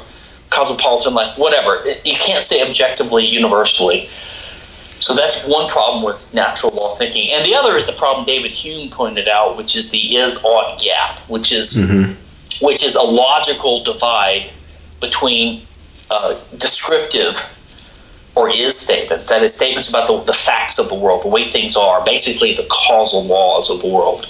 [0.49, 1.83] cosmopolitan life, whatever.
[2.03, 4.09] You can't say objectively, universally.
[4.99, 7.31] So that's one problem with natural law thinking.
[7.31, 10.81] And the other is the problem David Hume pointed out, which is the is ought
[10.81, 11.77] gap, which is
[12.61, 14.51] which is a logical divide
[15.01, 15.59] between
[16.11, 17.35] uh, descriptive
[18.35, 21.49] or is statements, that is statements about the, the facts of the world, the way
[21.49, 24.27] things are, basically the causal laws of the world,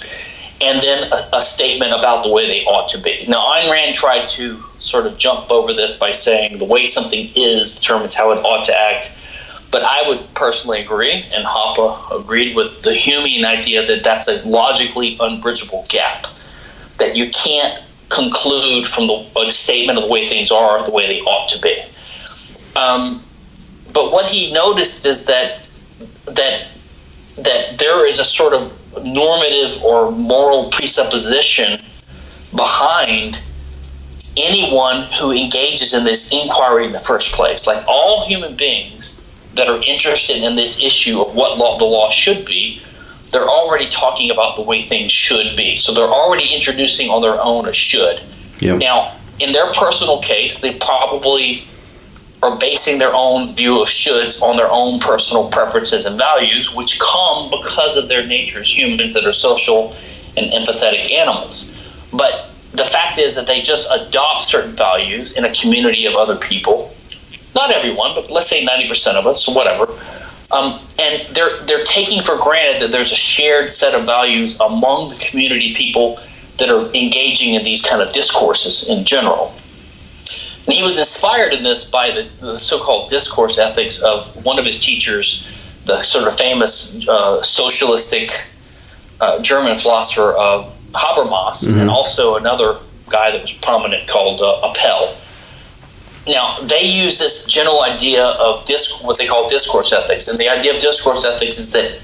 [0.60, 3.24] and then a, a statement about the way they ought to be.
[3.28, 7.30] Now, Ayn Rand tried to sort of jump over this by saying the way something
[7.34, 9.10] is determines how it ought to act.
[9.76, 14.42] But I would personally agree, and Hoppe agreed with the Humean idea that that's a
[14.48, 16.22] logically unbridgeable gap.
[16.98, 21.20] That you can't conclude from the statement of the way things are the way they
[21.20, 21.78] ought to be.
[22.74, 23.20] Um,
[23.92, 25.68] but what he noticed is that
[26.24, 26.72] that
[27.44, 28.72] that there is a sort of
[29.04, 31.68] normative or moral presupposition
[32.56, 33.38] behind
[34.38, 37.66] anyone who engages in this inquiry in the first place.
[37.66, 39.22] Like all human beings
[39.56, 42.80] that are interested in this issue of what law, the law should be,
[43.32, 45.76] they're already talking about the way things should be.
[45.76, 48.20] So they're already introducing on their own a should.
[48.60, 48.78] Yep.
[48.78, 51.56] Now, in their personal case, they probably
[52.42, 57.00] are basing their own view of shoulds on their own personal preferences and values, which
[57.00, 59.96] come because of their nature as humans that are social
[60.36, 61.72] and empathetic animals.
[62.12, 66.36] But the fact is that they just adopt certain values in a community of other
[66.36, 66.94] people.
[67.56, 69.84] Not everyone, but let's say 90% of us, whatever.
[70.54, 75.10] Um, and they're they're taking for granted that there's a shared set of values among
[75.10, 76.20] the community people
[76.58, 79.54] that are engaging in these kind of discourses in general.
[80.66, 84.64] And he was inspired in this by the, the so-called discourse ethics of one of
[84.64, 85.46] his teachers,
[85.84, 88.30] the sort of famous uh, socialistic
[89.20, 92.76] uh, German philosopher uh, Habermas, and also another
[93.10, 95.14] guy that was prominent called uh, Apel.
[96.26, 100.48] Now they use this general idea of disc, what they call discourse ethics, and the
[100.48, 102.00] idea of discourse ethics is that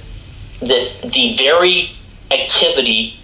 [0.61, 1.91] that the very
[2.31, 3.19] activity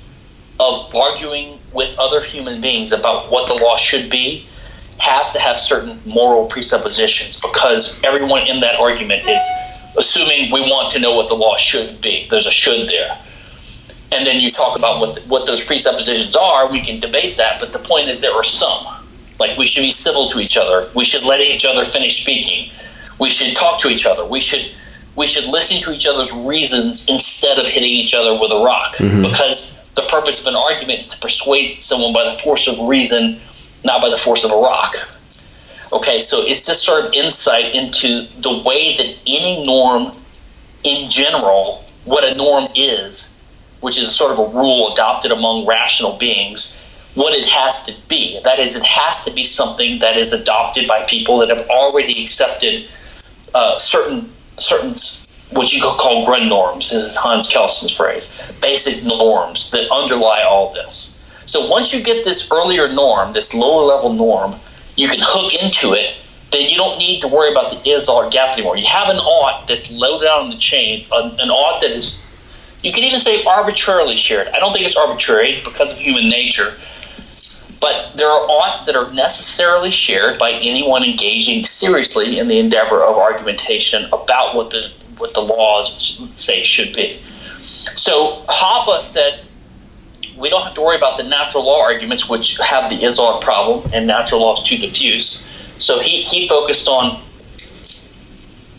[0.58, 4.46] of arguing with other human beings about what the law should be
[5.00, 9.40] has to have certain moral presuppositions because everyone in that argument is
[9.96, 12.26] assuming we want to know what the law should be.
[12.28, 13.16] There's a should there.
[14.10, 16.70] And then you talk about what, what those presuppositions are.
[16.72, 18.86] We can debate that, but the point is there are some.
[19.38, 20.82] Like we should be civil to each other.
[20.94, 22.72] We should let each other finish speaking.
[23.20, 24.24] We should talk to each other.
[24.24, 24.76] We should
[25.16, 28.94] we should listen to each other's reasons instead of hitting each other with a rock.
[28.96, 29.22] Mm-hmm.
[29.22, 33.40] Because the purpose of an argument is to persuade someone by the force of reason,
[33.84, 34.94] not by the force of a rock.
[35.92, 40.12] Okay, so it's this sort of insight into the way that any norm
[40.84, 43.42] in general, what a norm is,
[43.80, 46.80] which is sort of a rule adopted among rational beings,
[47.14, 48.40] what it has to be.
[48.44, 52.22] That is, it has to be something that is adopted by people that have already
[52.22, 52.86] accepted
[53.54, 54.92] uh, certain certain
[55.56, 56.90] what you could call Grund norms.
[56.90, 58.36] This is Hans Kelsen's phrase.
[58.60, 61.14] Basic norms that underlie all this.
[61.46, 64.56] So once you get this earlier norm, this lower level norm,
[64.96, 66.14] you can hook into it.
[66.52, 68.76] Then you don't need to worry about the is ought gap anymore.
[68.76, 72.27] You have an ought that's loaded on the chain, an ought that is
[72.82, 74.48] you can even say arbitrarily shared.
[74.48, 76.74] I don't think it's arbitrary because of human nature.
[77.80, 83.04] But there are oughts that are necessarily shared by anyone engaging seriously in the endeavor
[83.04, 87.12] of argumentation about what the what the laws say should be.
[87.96, 89.40] So Hoppe said
[90.38, 93.42] we don't have to worry about the natural law arguments, which have the is ought
[93.42, 95.48] problem, and natural law is too diffuse.
[95.78, 97.20] So he, he focused on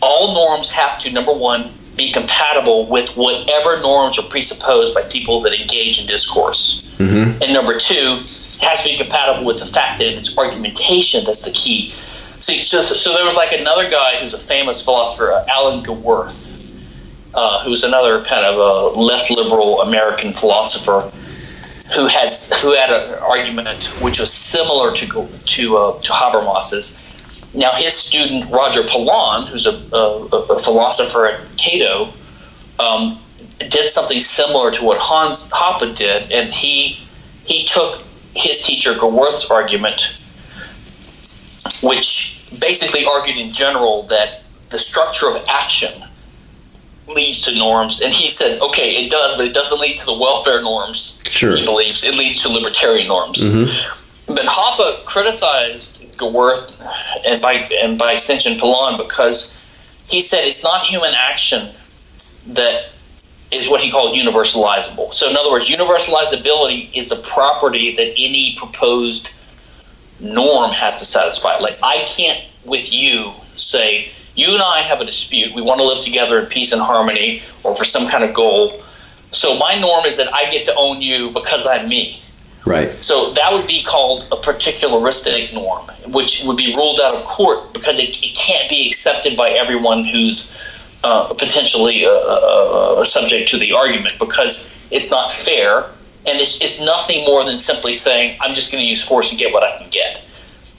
[0.01, 5.41] all norms have to number one be compatible with whatever norms are presupposed by people
[5.41, 6.97] that engage in discourse.
[7.41, 11.43] And number two it has to be compatible with the fact that it's argumentation that's
[11.43, 11.91] the key.
[12.39, 16.79] See, so, so there was like another guy who's a famous philosopher uh, Alan Gewirth
[17.33, 20.99] uh, who was another kind of a left liberal American philosopher,
[21.95, 22.29] who had
[22.61, 25.05] who had an argument which was similar to
[25.37, 27.05] to uh, to Habermas's.
[27.53, 32.13] Now, his student Roger Pilon, who's a, a, a philosopher at Cato,
[32.77, 33.19] um,
[33.69, 36.99] did something similar to what Hans Hoppe did, and he
[37.45, 38.01] he took
[38.35, 40.13] his teacher Gewirth's argument,
[41.83, 46.03] which basically argued in general that the structure of action
[47.07, 50.17] leads to norms, and he said, okay, it does, but it doesn't lead to the
[50.17, 51.21] welfare norms.
[51.27, 51.55] Sure.
[51.55, 53.43] He believes it leads to libertarian norms.
[53.43, 54.33] Mm-hmm.
[54.33, 56.80] But Hoppe criticized Gewirth
[57.26, 59.65] and by and by extension Pilon because
[60.09, 61.70] he said it's not human action
[62.53, 62.91] that
[63.51, 65.13] is what he called universalizable.
[65.13, 69.32] So in other words, universalizability is a property that any proposed
[70.20, 71.57] norm has to satisfy.
[71.57, 75.53] Like I can't with you say you and I have a dispute.
[75.53, 78.72] We want to live together in peace and harmony or for some kind of goal.
[78.80, 82.20] So my norm is that I get to own you because I'm me.
[82.66, 82.86] Right.
[82.86, 87.74] So that would be called a particularistic norm, which would be ruled out of court
[87.74, 90.57] because it, it can't be accepted by everyone who's
[91.03, 95.86] uh, potentially uh, uh, subject to the argument because it's not fair
[96.28, 99.39] and it's, it's nothing more than simply saying, I'm just going to use force and
[99.39, 100.26] get what I can get.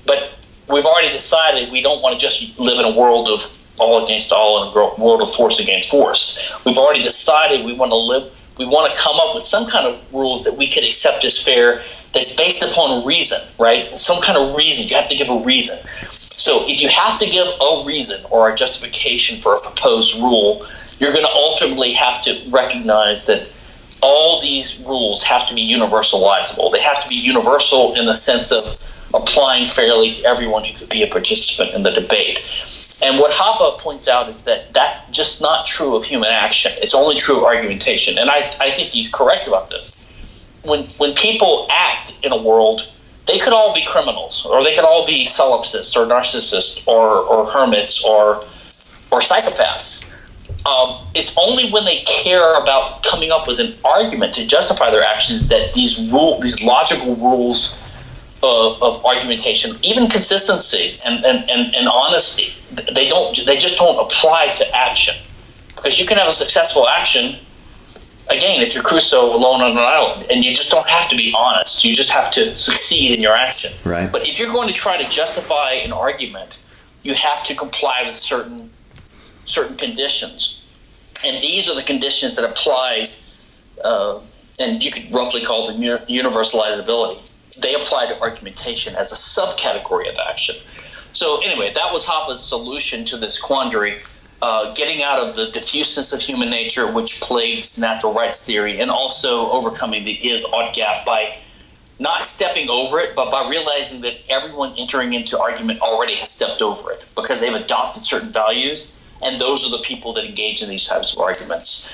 [0.06, 0.36] But
[0.72, 3.42] we've already decided we don't want to just live in a world of
[3.80, 6.38] all against all and a world of force against force.
[6.64, 8.36] We've already decided we want to live.
[8.60, 11.42] We want to come up with some kind of rules that we could accept as
[11.42, 11.80] fair
[12.12, 13.98] that's based upon reason, right?
[13.98, 14.86] Some kind of reason.
[14.86, 15.88] You have to give a reason.
[16.10, 20.66] So if you have to give a reason or a justification for a proposed rule,
[20.98, 23.48] you're going to ultimately have to recognize that
[24.02, 26.72] all these rules have to be universalizable.
[26.72, 28.62] They have to be universal in the sense of
[29.14, 32.38] applying fairly to everyone who could be a participant in the debate.
[33.04, 36.72] And what Hoppe points out is that that's just not true of human action.
[36.76, 38.18] It's only true of argumentation.
[38.18, 40.16] And I, I think he's correct about this.
[40.62, 42.82] When, when people act in a world,
[43.26, 47.46] they could all be criminals, or they could all be solipsists, or narcissists, or, or
[47.46, 50.09] hermits, or, or psychopaths.
[50.66, 55.02] Um, it's only when they care about coming up with an argument to justify their
[55.02, 57.86] actions that these rule, these logical rules
[58.42, 62.48] of, of argumentation, even consistency and, and, and, and honesty,
[62.94, 65.14] they don't they just don't apply to action.
[65.76, 67.24] Because you can have a successful action,
[68.30, 71.34] again, if you're Crusoe alone on an island, and you just don't have to be
[71.36, 71.84] honest.
[71.84, 73.70] You just have to succeed in your action.
[73.90, 74.10] Right.
[74.12, 76.66] But if you're going to try to justify an argument,
[77.02, 78.60] you have to comply with certain
[79.42, 80.64] certain conditions,
[81.24, 83.06] and these are the conditions that apply.
[83.84, 84.20] Uh,
[84.60, 90.16] and you could roughly call them universalizability they apply to argumentation as a subcategory of
[90.28, 90.54] action.
[91.12, 94.00] So, anyway, that was Hoppe's solution to this quandary.
[94.42, 98.90] Uh, getting out of the diffuseness of human nature, which plagues natural rights theory, and
[98.90, 101.36] also overcoming the is ought gap by
[101.98, 106.62] not stepping over it, but by realizing that everyone entering into argument already has stepped
[106.62, 110.68] over it because they've adopted certain values, and those are the people that engage in
[110.68, 111.90] these types of arguments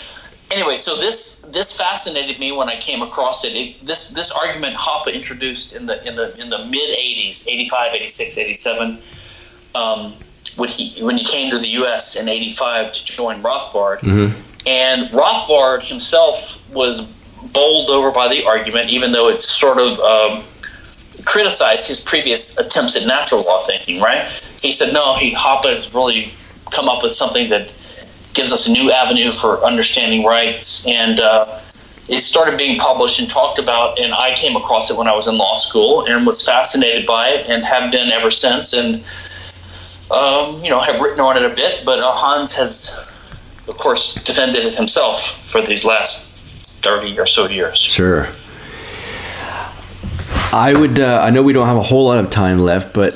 [0.51, 3.55] anyway, so this this fascinated me when I came across it.
[3.55, 7.95] it this this argument Hoppe introduced in the in the in the mid '80s, '85,
[7.95, 8.99] '86, '87,
[9.75, 10.13] um,
[10.57, 12.17] when he when he came to the U.S.
[12.17, 14.67] in '85 to join Rothbard, Mm-hmm.
[14.67, 17.13] and Rothbard himself was
[17.55, 20.43] bowled over by the argument, even though it's sort of um,
[21.25, 24.01] criticized his previous attempts at natural law thinking.
[24.01, 24.27] Right?
[24.61, 26.33] He said, no, he Hoppe has really
[26.73, 27.69] come up with something that
[28.35, 30.87] gives us a new avenue for understanding rights.
[30.87, 31.39] And uh,
[32.09, 35.27] it started being published and talked about, and I came across it when I was
[35.27, 38.75] in law school and was fascinated by it and have been ever since.
[38.75, 38.97] And,
[40.13, 44.15] um, you know, have written on it a bit, but uh, Hans has, of course,
[44.23, 47.79] defended it himself for these last 30 or so years.
[47.79, 48.29] Sure.
[50.53, 51.01] I would.
[51.01, 53.09] Uh, I know we don't have a whole lot of time left, but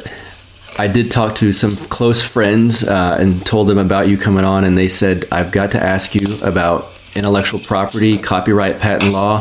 [0.79, 4.64] I did talk to some close friends uh, and told them about you coming on,
[4.64, 6.83] and they said I've got to ask you about
[7.16, 9.41] intellectual property, copyright, patent law,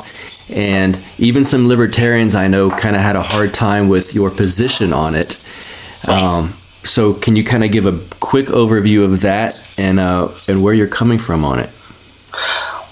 [0.58, 4.92] and even some libertarians I know kind of had a hard time with your position
[4.94, 5.76] on it.
[6.08, 6.54] Um,
[6.84, 10.74] so, can you kind of give a quick overview of that and uh, and where
[10.74, 11.70] you're coming from on it?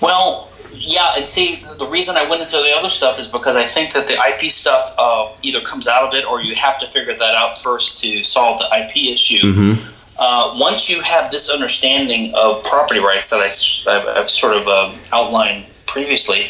[0.01, 0.46] Well,
[0.87, 3.91] yeah, and see, the reason I went into the other stuff is because I think
[3.93, 7.13] that the IP stuff uh, either comes out of it or you have to figure
[7.13, 9.53] that out first to solve the IP issue.
[9.53, 10.23] Mm-hmm.
[10.23, 14.67] Uh, once you have this understanding of property rights that I, have I've sort of
[14.67, 16.47] uh, outlined previously,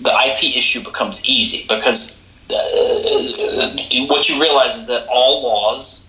[0.00, 3.76] the IP issue becomes easy because uh,
[4.08, 6.08] what you realize is that all laws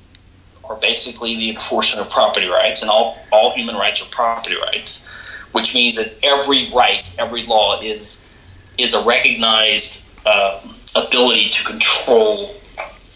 [0.70, 5.12] are basically the enforcement of property rights, and all, all human rights are property rights
[5.56, 8.22] which means that every right, every law is
[8.78, 10.60] is a recognized uh,
[10.98, 12.36] ability to control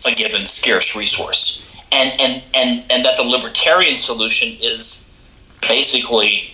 [0.08, 5.14] a given scarce resource, and and and and that the libertarian solution is
[5.68, 6.54] basically,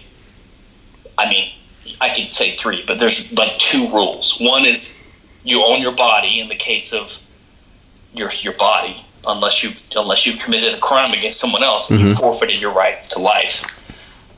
[1.19, 1.51] I mean,
[2.01, 4.37] I could say three, but there's like two rules.
[4.39, 5.03] One is
[5.43, 7.21] you own your body in the case of
[8.11, 9.69] your your body, unless you
[10.01, 13.85] unless you committed a crime against someone else and you forfeited your right to life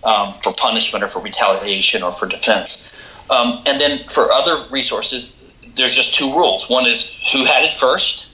[0.07, 3.13] um, for punishment or for retaliation or for defense.
[3.29, 5.43] Um, and then for other resources,
[5.75, 6.69] there's just two rules.
[6.69, 8.29] One is who had it first,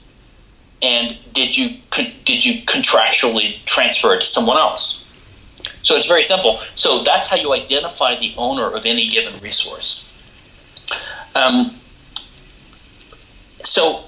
[0.80, 1.76] and did you
[2.24, 5.00] did you contractually transfer it to someone else?
[5.82, 6.60] So it's very simple.
[6.76, 10.12] So that's how you identify the owner of any given resource.
[11.36, 11.64] Um,
[13.64, 14.04] so,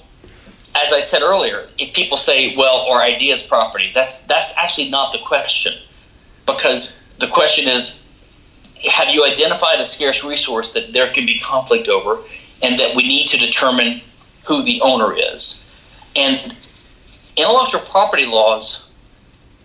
[0.81, 4.89] as I said earlier, if people say, "Well, our idea is property," that's that's actually
[4.91, 5.75] not the question,
[6.47, 8.03] because the question is,
[8.91, 12.23] have you identified a scarce resource that there can be conflict over,
[12.63, 14.01] and that we need to determine
[14.45, 15.63] who the owner is?
[16.15, 16.41] And
[17.37, 18.83] intellectual property laws,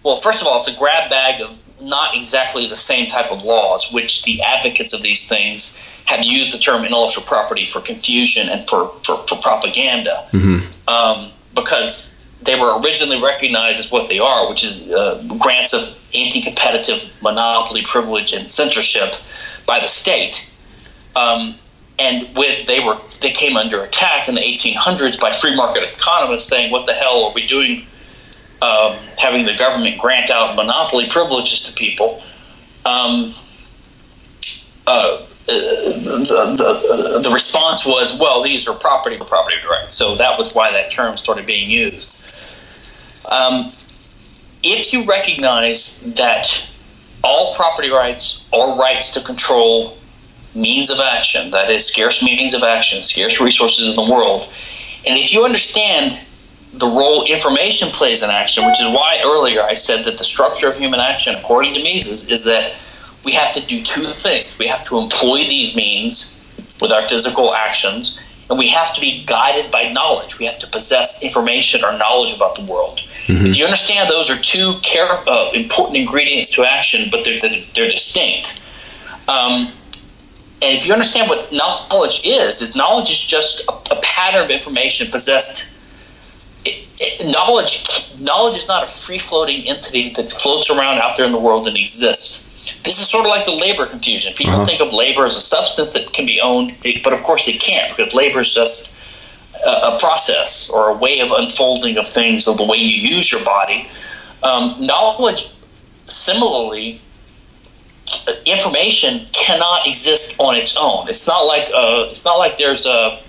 [0.04, 3.44] well, first of all, it's a grab bag of not exactly the same type of
[3.44, 8.50] laws, which the advocates of these things have used the term intellectual property for confusion
[8.50, 10.28] and for, for, for propaganda.
[10.88, 15.98] Um, because they were originally recognized as what they are, which is uh, grants of
[16.14, 19.14] anti competitive monopoly privilege and censorship
[19.68, 20.58] by the state.
[21.16, 21.56] Um,
[22.00, 26.48] and with they were they came under attack in the 1800s by free market economists
[26.48, 27.86] saying, "What the hell are we doing
[28.62, 32.22] um, having the government grant out monopoly privileges to people.
[32.86, 33.34] Um,
[34.86, 39.94] uh, the, the, response was, well, these are property property rights.
[39.96, 43.32] So that was why that term started being used.
[43.34, 43.68] Um,
[44.64, 46.68] if you recognize that
[47.24, 49.98] all property rights are rights to control
[50.54, 54.42] means of action, that is, scarce means of action, scarce resources in the world,
[55.08, 56.20] and if you understand
[56.74, 60.68] the role information plays in action, which is why earlier I said that the structure
[60.68, 62.76] of human action, according to Mises, is that
[63.26, 64.58] we have to do two things.
[64.60, 66.38] We have to employ these means
[66.82, 68.20] with our physical actions,
[68.50, 70.40] and we have to be guided by knowledge.
[70.40, 73.02] We have to possess information or knowledge about the world.
[73.48, 77.64] If you understand those are two care, uh, important ingredients to action, but they're, they're,
[77.76, 78.62] they're distinct.
[79.28, 79.72] Um,
[80.64, 84.50] and if you understand what knowledge is, is knowledge is just a, a pattern of
[84.50, 85.68] information possessed
[86.66, 87.84] it, it, knowledge
[88.22, 91.68] knowledge is not a free floating entity that floats around out there in the world
[91.68, 92.51] and exists.
[92.84, 94.34] This is sort of like the labor confusion.
[94.34, 94.66] People Uh-huh.
[94.66, 97.90] think of labor as a substance that can be owned, but of course it can't
[97.90, 98.94] because labor is just
[99.66, 103.32] a, a process or a way of unfolding of things of the way you use
[103.32, 103.90] your body.
[104.44, 106.98] Um, knowledge, similarly,
[108.46, 111.08] information cannot exist on its own.
[111.10, 113.20] It's not like uh, it's not like there's a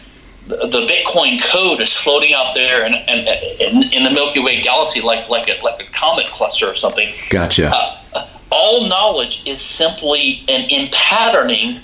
[0.47, 3.19] the Bitcoin code is floating out there in, in,
[3.61, 7.13] in, in the Milky Way galaxy like like a, like a comet cluster or something.
[7.31, 7.71] Gotcha.
[7.73, 11.81] Uh, all knowledge is simply an impatterning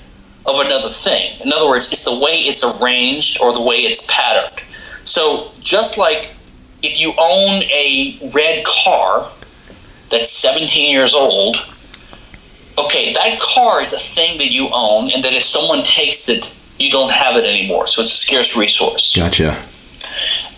[0.47, 1.39] of another thing.
[1.45, 4.65] In other words, it's the way it's arranged or the way it's patterned.
[5.05, 6.31] So just like
[6.83, 9.31] if you own a red car
[10.11, 11.57] that's 17 years old,
[12.79, 16.55] okay, that car is a thing that you own, and that if someone takes it,
[16.79, 17.87] you don't have it anymore.
[17.87, 19.17] So it's a scarce resource.
[19.17, 19.61] Gotcha.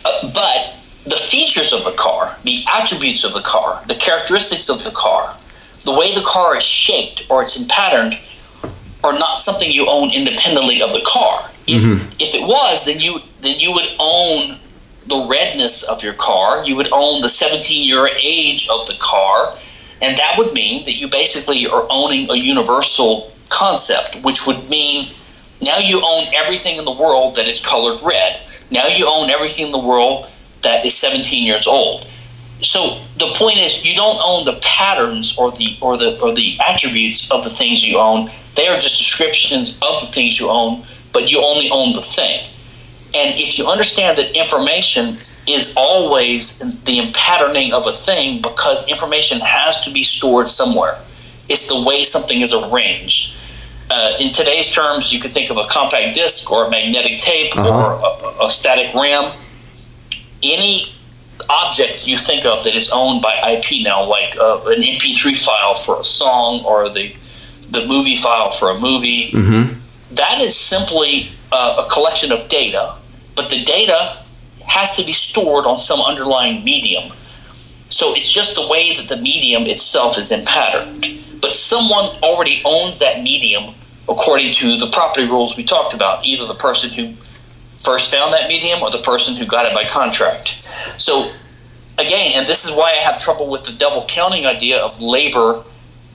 [0.05, 4.85] Uh, but the features of the car, the attributes of the car, the characteristics of
[4.85, 5.35] the car,
[5.85, 8.19] the way the car is shaped or it's in patterned,
[9.03, 11.49] are not something you own independently of the car.
[11.67, 12.09] If, mm-hmm.
[12.21, 14.59] if it was, then you then you would own
[15.07, 16.65] the redness of your car.
[16.65, 19.57] You would own the 17 year age of the car,
[20.03, 25.05] and that would mean that you basically are owning a universal concept, which would mean
[25.63, 28.35] now you own everything in the world that is colored red.
[28.71, 30.27] Now you own everything in the world
[30.63, 32.07] that is 17 years old.
[32.63, 36.59] So the point is, you don't own the patterns or the or the or the
[36.69, 38.31] attributes of the things you own.
[38.55, 42.45] They are just descriptions of the things you own, but you only own the thing.
[43.15, 45.15] And if you understand that information
[45.49, 50.97] is always the patterning of a thing, because information has to be stored somewhere.
[51.49, 53.35] It's the way something is arranged.
[53.91, 57.57] Uh, in today's terms, you could think of a compact disc or a magnetic tape
[57.57, 57.69] Uh-huh.
[57.69, 59.33] or a, a static RAM.
[60.45, 60.87] Any
[61.51, 65.75] object you think of that is owned by IP now, like uh, an MP3 file
[65.75, 67.09] for a song or the
[67.71, 69.31] the movie file for a movie,
[70.13, 72.95] that is simply uh, a collection of data,
[73.37, 74.17] but the data
[74.67, 77.13] has to be stored on some underlying medium.
[77.91, 81.07] So it's just the way that the medium itself is in patterned.
[81.41, 83.75] but someone already owns that medium
[84.09, 87.15] according to the property rules we talked about, either the person who
[87.85, 90.41] first found that medium or the person who got it by contract.
[91.01, 91.31] So,
[91.99, 95.65] again, and this is why I have trouble with the double counting idea of labor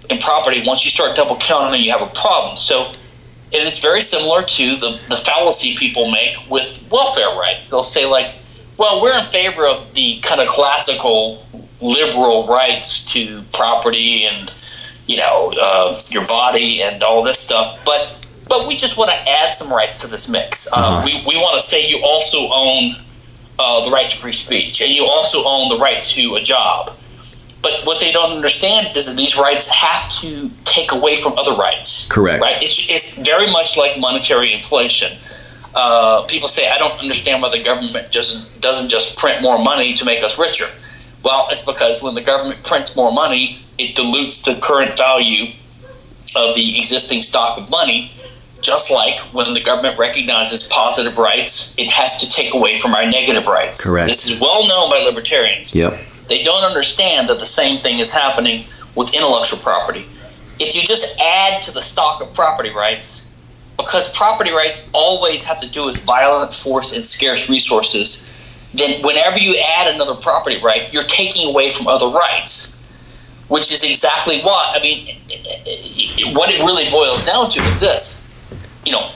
[0.09, 0.63] and property.
[0.65, 2.57] Once you start double counting, you have a problem.
[2.57, 7.69] So, and it's very similar to the, the fallacy people make with welfare rights.
[7.69, 8.35] They'll say, like,
[8.77, 11.45] well, we're in favor of the kind of classical
[11.81, 14.43] liberal rights to property and,
[15.07, 19.17] you know, uh, your body and all this stuff, but but we just want to
[19.29, 20.71] add some rights to this mix.
[20.71, 21.01] Uh, Uh-huh.
[21.05, 22.95] we, we want to say you also own
[23.57, 26.95] uh, the right to free speech and you also own the right to a job.
[27.61, 31.53] But what they don't understand is that these rights have to take away from other
[31.55, 32.07] rights.
[32.09, 32.41] Correct.
[32.41, 32.61] Right?
[32.61, 35.17] It's, it's very much like monetary inflation.
[35.73, 39.93] Uh, people say, I don't understand why the government just doesn't just print more money
[39.93, 40.65] to make us richer.
[41.23, 45.51] Well, it's because when the government prints more money, it dilutes the current value
[46.35, 48.11] of the existing stock of money.
[48.65, 53.05] Just like when the government recognizes positive rights, it has to take away from our
[53.05, 53.87] negative rights.
[53.87, 54.07] Correct.
[54.07, 55.75] This is well known by libertarians.
[55.75, 55.99] Yep.
[56.29, 60.07] They don't understand that the same thing is happening with intellectual property.
[60.59, 63.31] If you just add to the stock of property rights,
[63.77, 68.27] because property rights always have to do with violent force and scarce resources,
[68.73, 72.81] then whenever you add another property right, you're taking away from other rights,
[73.47, 75.19] which is exactly what I mean.
[76.33, 78.24] What it really boils down to is this:
[78.85, 79.11] you know,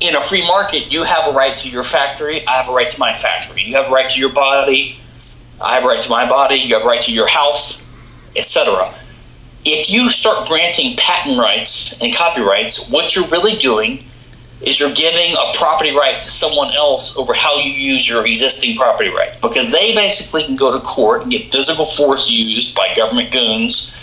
[0.00, 2.38] in a free market, you have a right to your factory.
[2.48, 3.62] I have a right to my factory.
[3.62, 4.98] You have a right to your body.
[5.62, 6.56] I have a right to my body.
[6.56, 7.86] You have a right to your house,
[8.34, 8.94] etc.
[9.64, 14.02] If you start granting patent rights and copyrights, what you're really doing
[14.62, 18.76] is you're giving a property right to someone else over how you use your existing
[18.76, 22.92] property rights because they basically can go to court and get physical force used by
[22.94, 23.96] government goons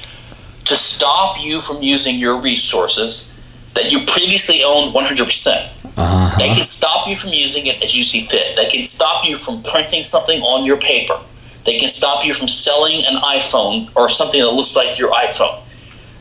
[0.66, 3.37] to stop you from using your resources
[3.78, 5.70] that you previously owned 100%.
[5.98, 6.38] Uh-huh.
[6.38, 8.56] They can stop you from using it as you see fit.
[8.56, 11.20] They can stop you from printing something on your paper.
[11.64, 15.62] They can stop you from selling an iPhone or something that looks like your iPhone.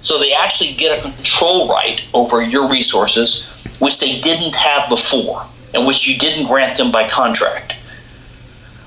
[0.03, 3.49] So they actually get a control right over your resources,
[3.81, 7.77] which they didn't have before, and which you didn't grant them by contract.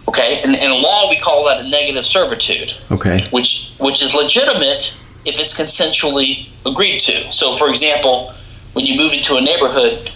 [0.08, 3.28] Okay, and in law we call that a negative servitude Okay.
[3.30, 7.32] which which is legitimate if it's consensually agreed to.
[7.32, 8.34] So, for example,
[8.74, 10.12] when you move into a neighborhood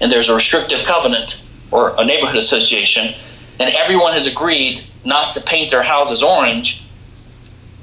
[0.00, 3.14] and there's a restrictive covenant or a neighborhood association,
[3.58, 6.82] and everyone has agreed not to paint their houses orange,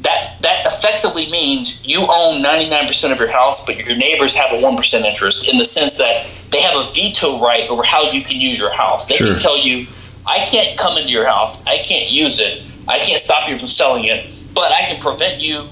[0.02, 4.56] that that effectively means you own 99% of your house, but your neighbors have a
[4.62, 8.38] 1% interest in the sense that they have a veto right over how you can
[8.40, 9.08] use your house.
[9.08, 9.28] They Sure.
[9.28, 9.88] can tell you,
[10.26, 13.68] I can't come into your house, I can't use it, I can't stop you from
[13.68, 15.68] selling it, but I can prevent you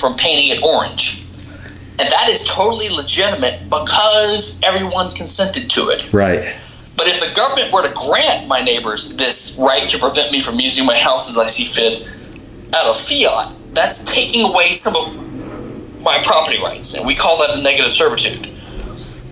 [0.00, 1.22] from painting it orange.
[1.98, 6.12] And that is totally legitimate because everyone consented to it.
[6.12, 6.56] Right.
[6.96, 10.58] But if the government were to grant my neighbors this right to prevent me from
[10.60, 12.08] using my house as I see fit
[12.74, 16.94] out of fiat, that's taking away some of my property rights.
[16.94, 18.48] And we call that a negative servitude.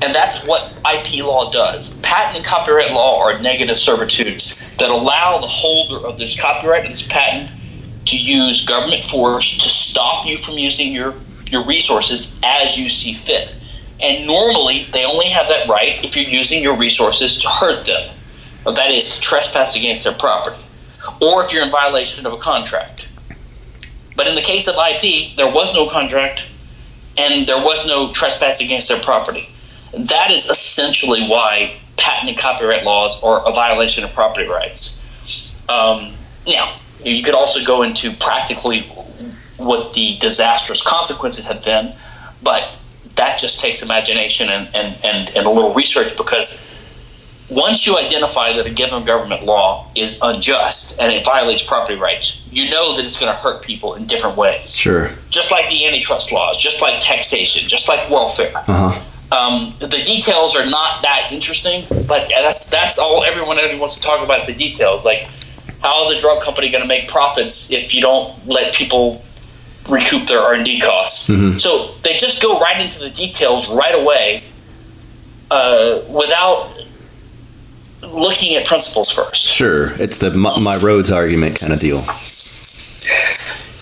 [0.02, 2.00] And that's what IP law does.
[2.00, 6.90] Patent and copyright law are negative servitudes that allow the holder of this copyright, of
[6.90, 7.50] this patent,
[8.06, 11.14] to use government force to stop you from using your,
[11.53, 13.55] your resources as you see fit.
[14.00, 18.11] And normally, they only have that right if you're using your resources to hurt them.
[18.64, 20.57] That is, trespass against their property.
[21.20, 23.07] Or if you're in violation of a contract.
[24.16, 26.44] But in the case of IP, there was no contract
[27.18, 29.48] and there was no trespass against their property.
[29.92, 35.00] That is essentially why patent and copyright laws are a violation of property rights.
[35.68, 36.12] Um,
[36.46, 36.74] now,
[37.05, 38.90] you could also go into practically
[39.59, 41.92] what the disastrous consequences have been,
[42.42, 42.76] but
[43.16, 46.68] that just takes imagination and, and, and, and a little research because
[47.50, 52.42] once you identify that a given government law is unjust and it violates property rights,
[52.50, 54.74] you know that it's going to hurt people in different ways.
[54.74, 55.11] Sure.
[55.28, 58.53] Just like the antitrust laws, just like taxation, just like welfare.
[58.57, 59.03] Uh huh.
[59.32, 64.03] Um, the details are not that interesting, but that's that's all everyone ever wants to
[64.03, 64.46] talk about.
[64.46, 65.26] The details, like
[65.80, 69.16] how is a drug company going to make profits if you don't let people
[69.88, 71.28] recoup their R and D costs?
[71.28, 71.60] Mhm.
[71.60, 74.36] So they just go right into the details right away,
[75.50, 76.70] uh, without
[78.02, 79.36] looking at principles first.
[79.36, 79.92] Sure.
[79.94, 81.98] It's the my, my roads argument kind of deal.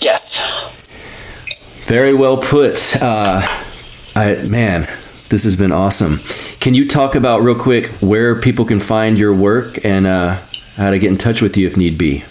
[0.02, 1.84] Yes.
[1.86, 2.96] Very well put.
[3.00, 3.40] Uh,
[4.16, 6.20] I man, this has been awesome.
[6.60, 10.38] Can you talk about real quick where people can find your work and uh,
[10.76, 12.24] how to get in touch with you if need be?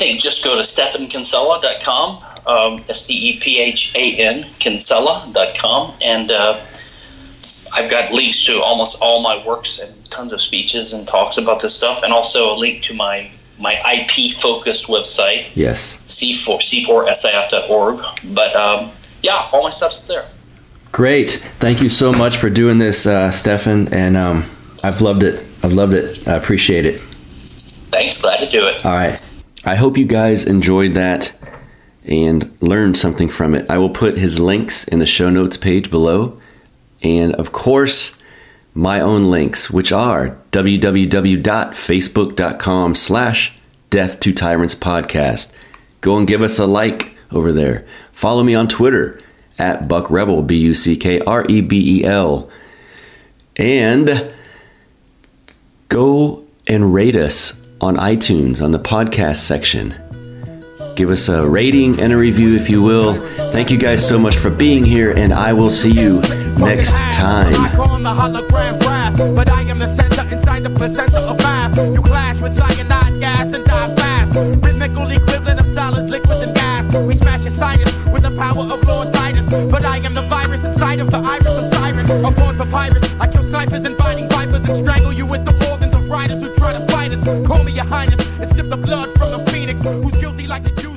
[0.00, 5.94] Think just go to stephankinsella.com um, S T E P H A N, Kinsella.com.
[6.02, 6.54] And uh,
[7.74, 11.60] I've got links to almost all my works and tons of speeches and talks about
[11.60, 16.02] this stuff, and also a link to my my IP focused website, Yes.
[16.08, 18.02] C4, C4SIF.org.
[18.34, 18.90] But um,
[19.22, 20.26] yeah, all my stuff's there.
[20.92, 21.32] Great.
[21.58, 23.92] Thank you so much for doing this, uh, Stephan.
[23.92, 24.50] And um,
[24.82, 25.34] I've loved it.
[25.62, 26.26] I've loved it.
[26.26, 26.98] I appreciate it.
[27.92, 28.82] Thanks, glad to do it.
[28.86, 29.39] All right.
[29.64, 31.34] I hope you guys enjoyed that
[32.04, 33.70] and learned something from it.
[33.70, 36.40] I will put his links in the show notes page below.
[37.02, 38.18] And of course,
[38.72, 43.54] my own links, which are www.facebook.com slash
[43.90, 45.52] death to tyrants podcast.
[46.00, 47.84] Go and give us a like over there.
[48.12, 49.20] Follow me on Twitter
[49.58, 52.48] at Buck Rebel, B U C K R E B E L.
[53.56, 54.32] And
[55.88, 59.94] go and rate us on iTunes on the podcast section.
[60.96, 63.14] Give us a rating and a review if you will.
[63.52, 66.20] Thank you guys so much for being here, and I will see you
[66.58, 67.52] next time.
[69.34, 71.78] but I am the center inside the placenta of math.
[71.78, 74.36] You clash with cyanide gas and die fast.
[74.36, 76.94] Rhythmical equivalent of solids, liquid, and gas.
[76.94, 80.64] We smash your sinus with the power of Lord Titus, but I am the virus
[80.64, 82.10] inside of the iris of Cyrus.
[82.10, 86.02] Papyrus, I kill snipers and biting vipers and strangle you with the organs of
[86.42, 86.59] who
[87.24, 90.70] Call me your highness and sip the blood from the phoenix, who's guilty like the
[90.70, 90.89] Jews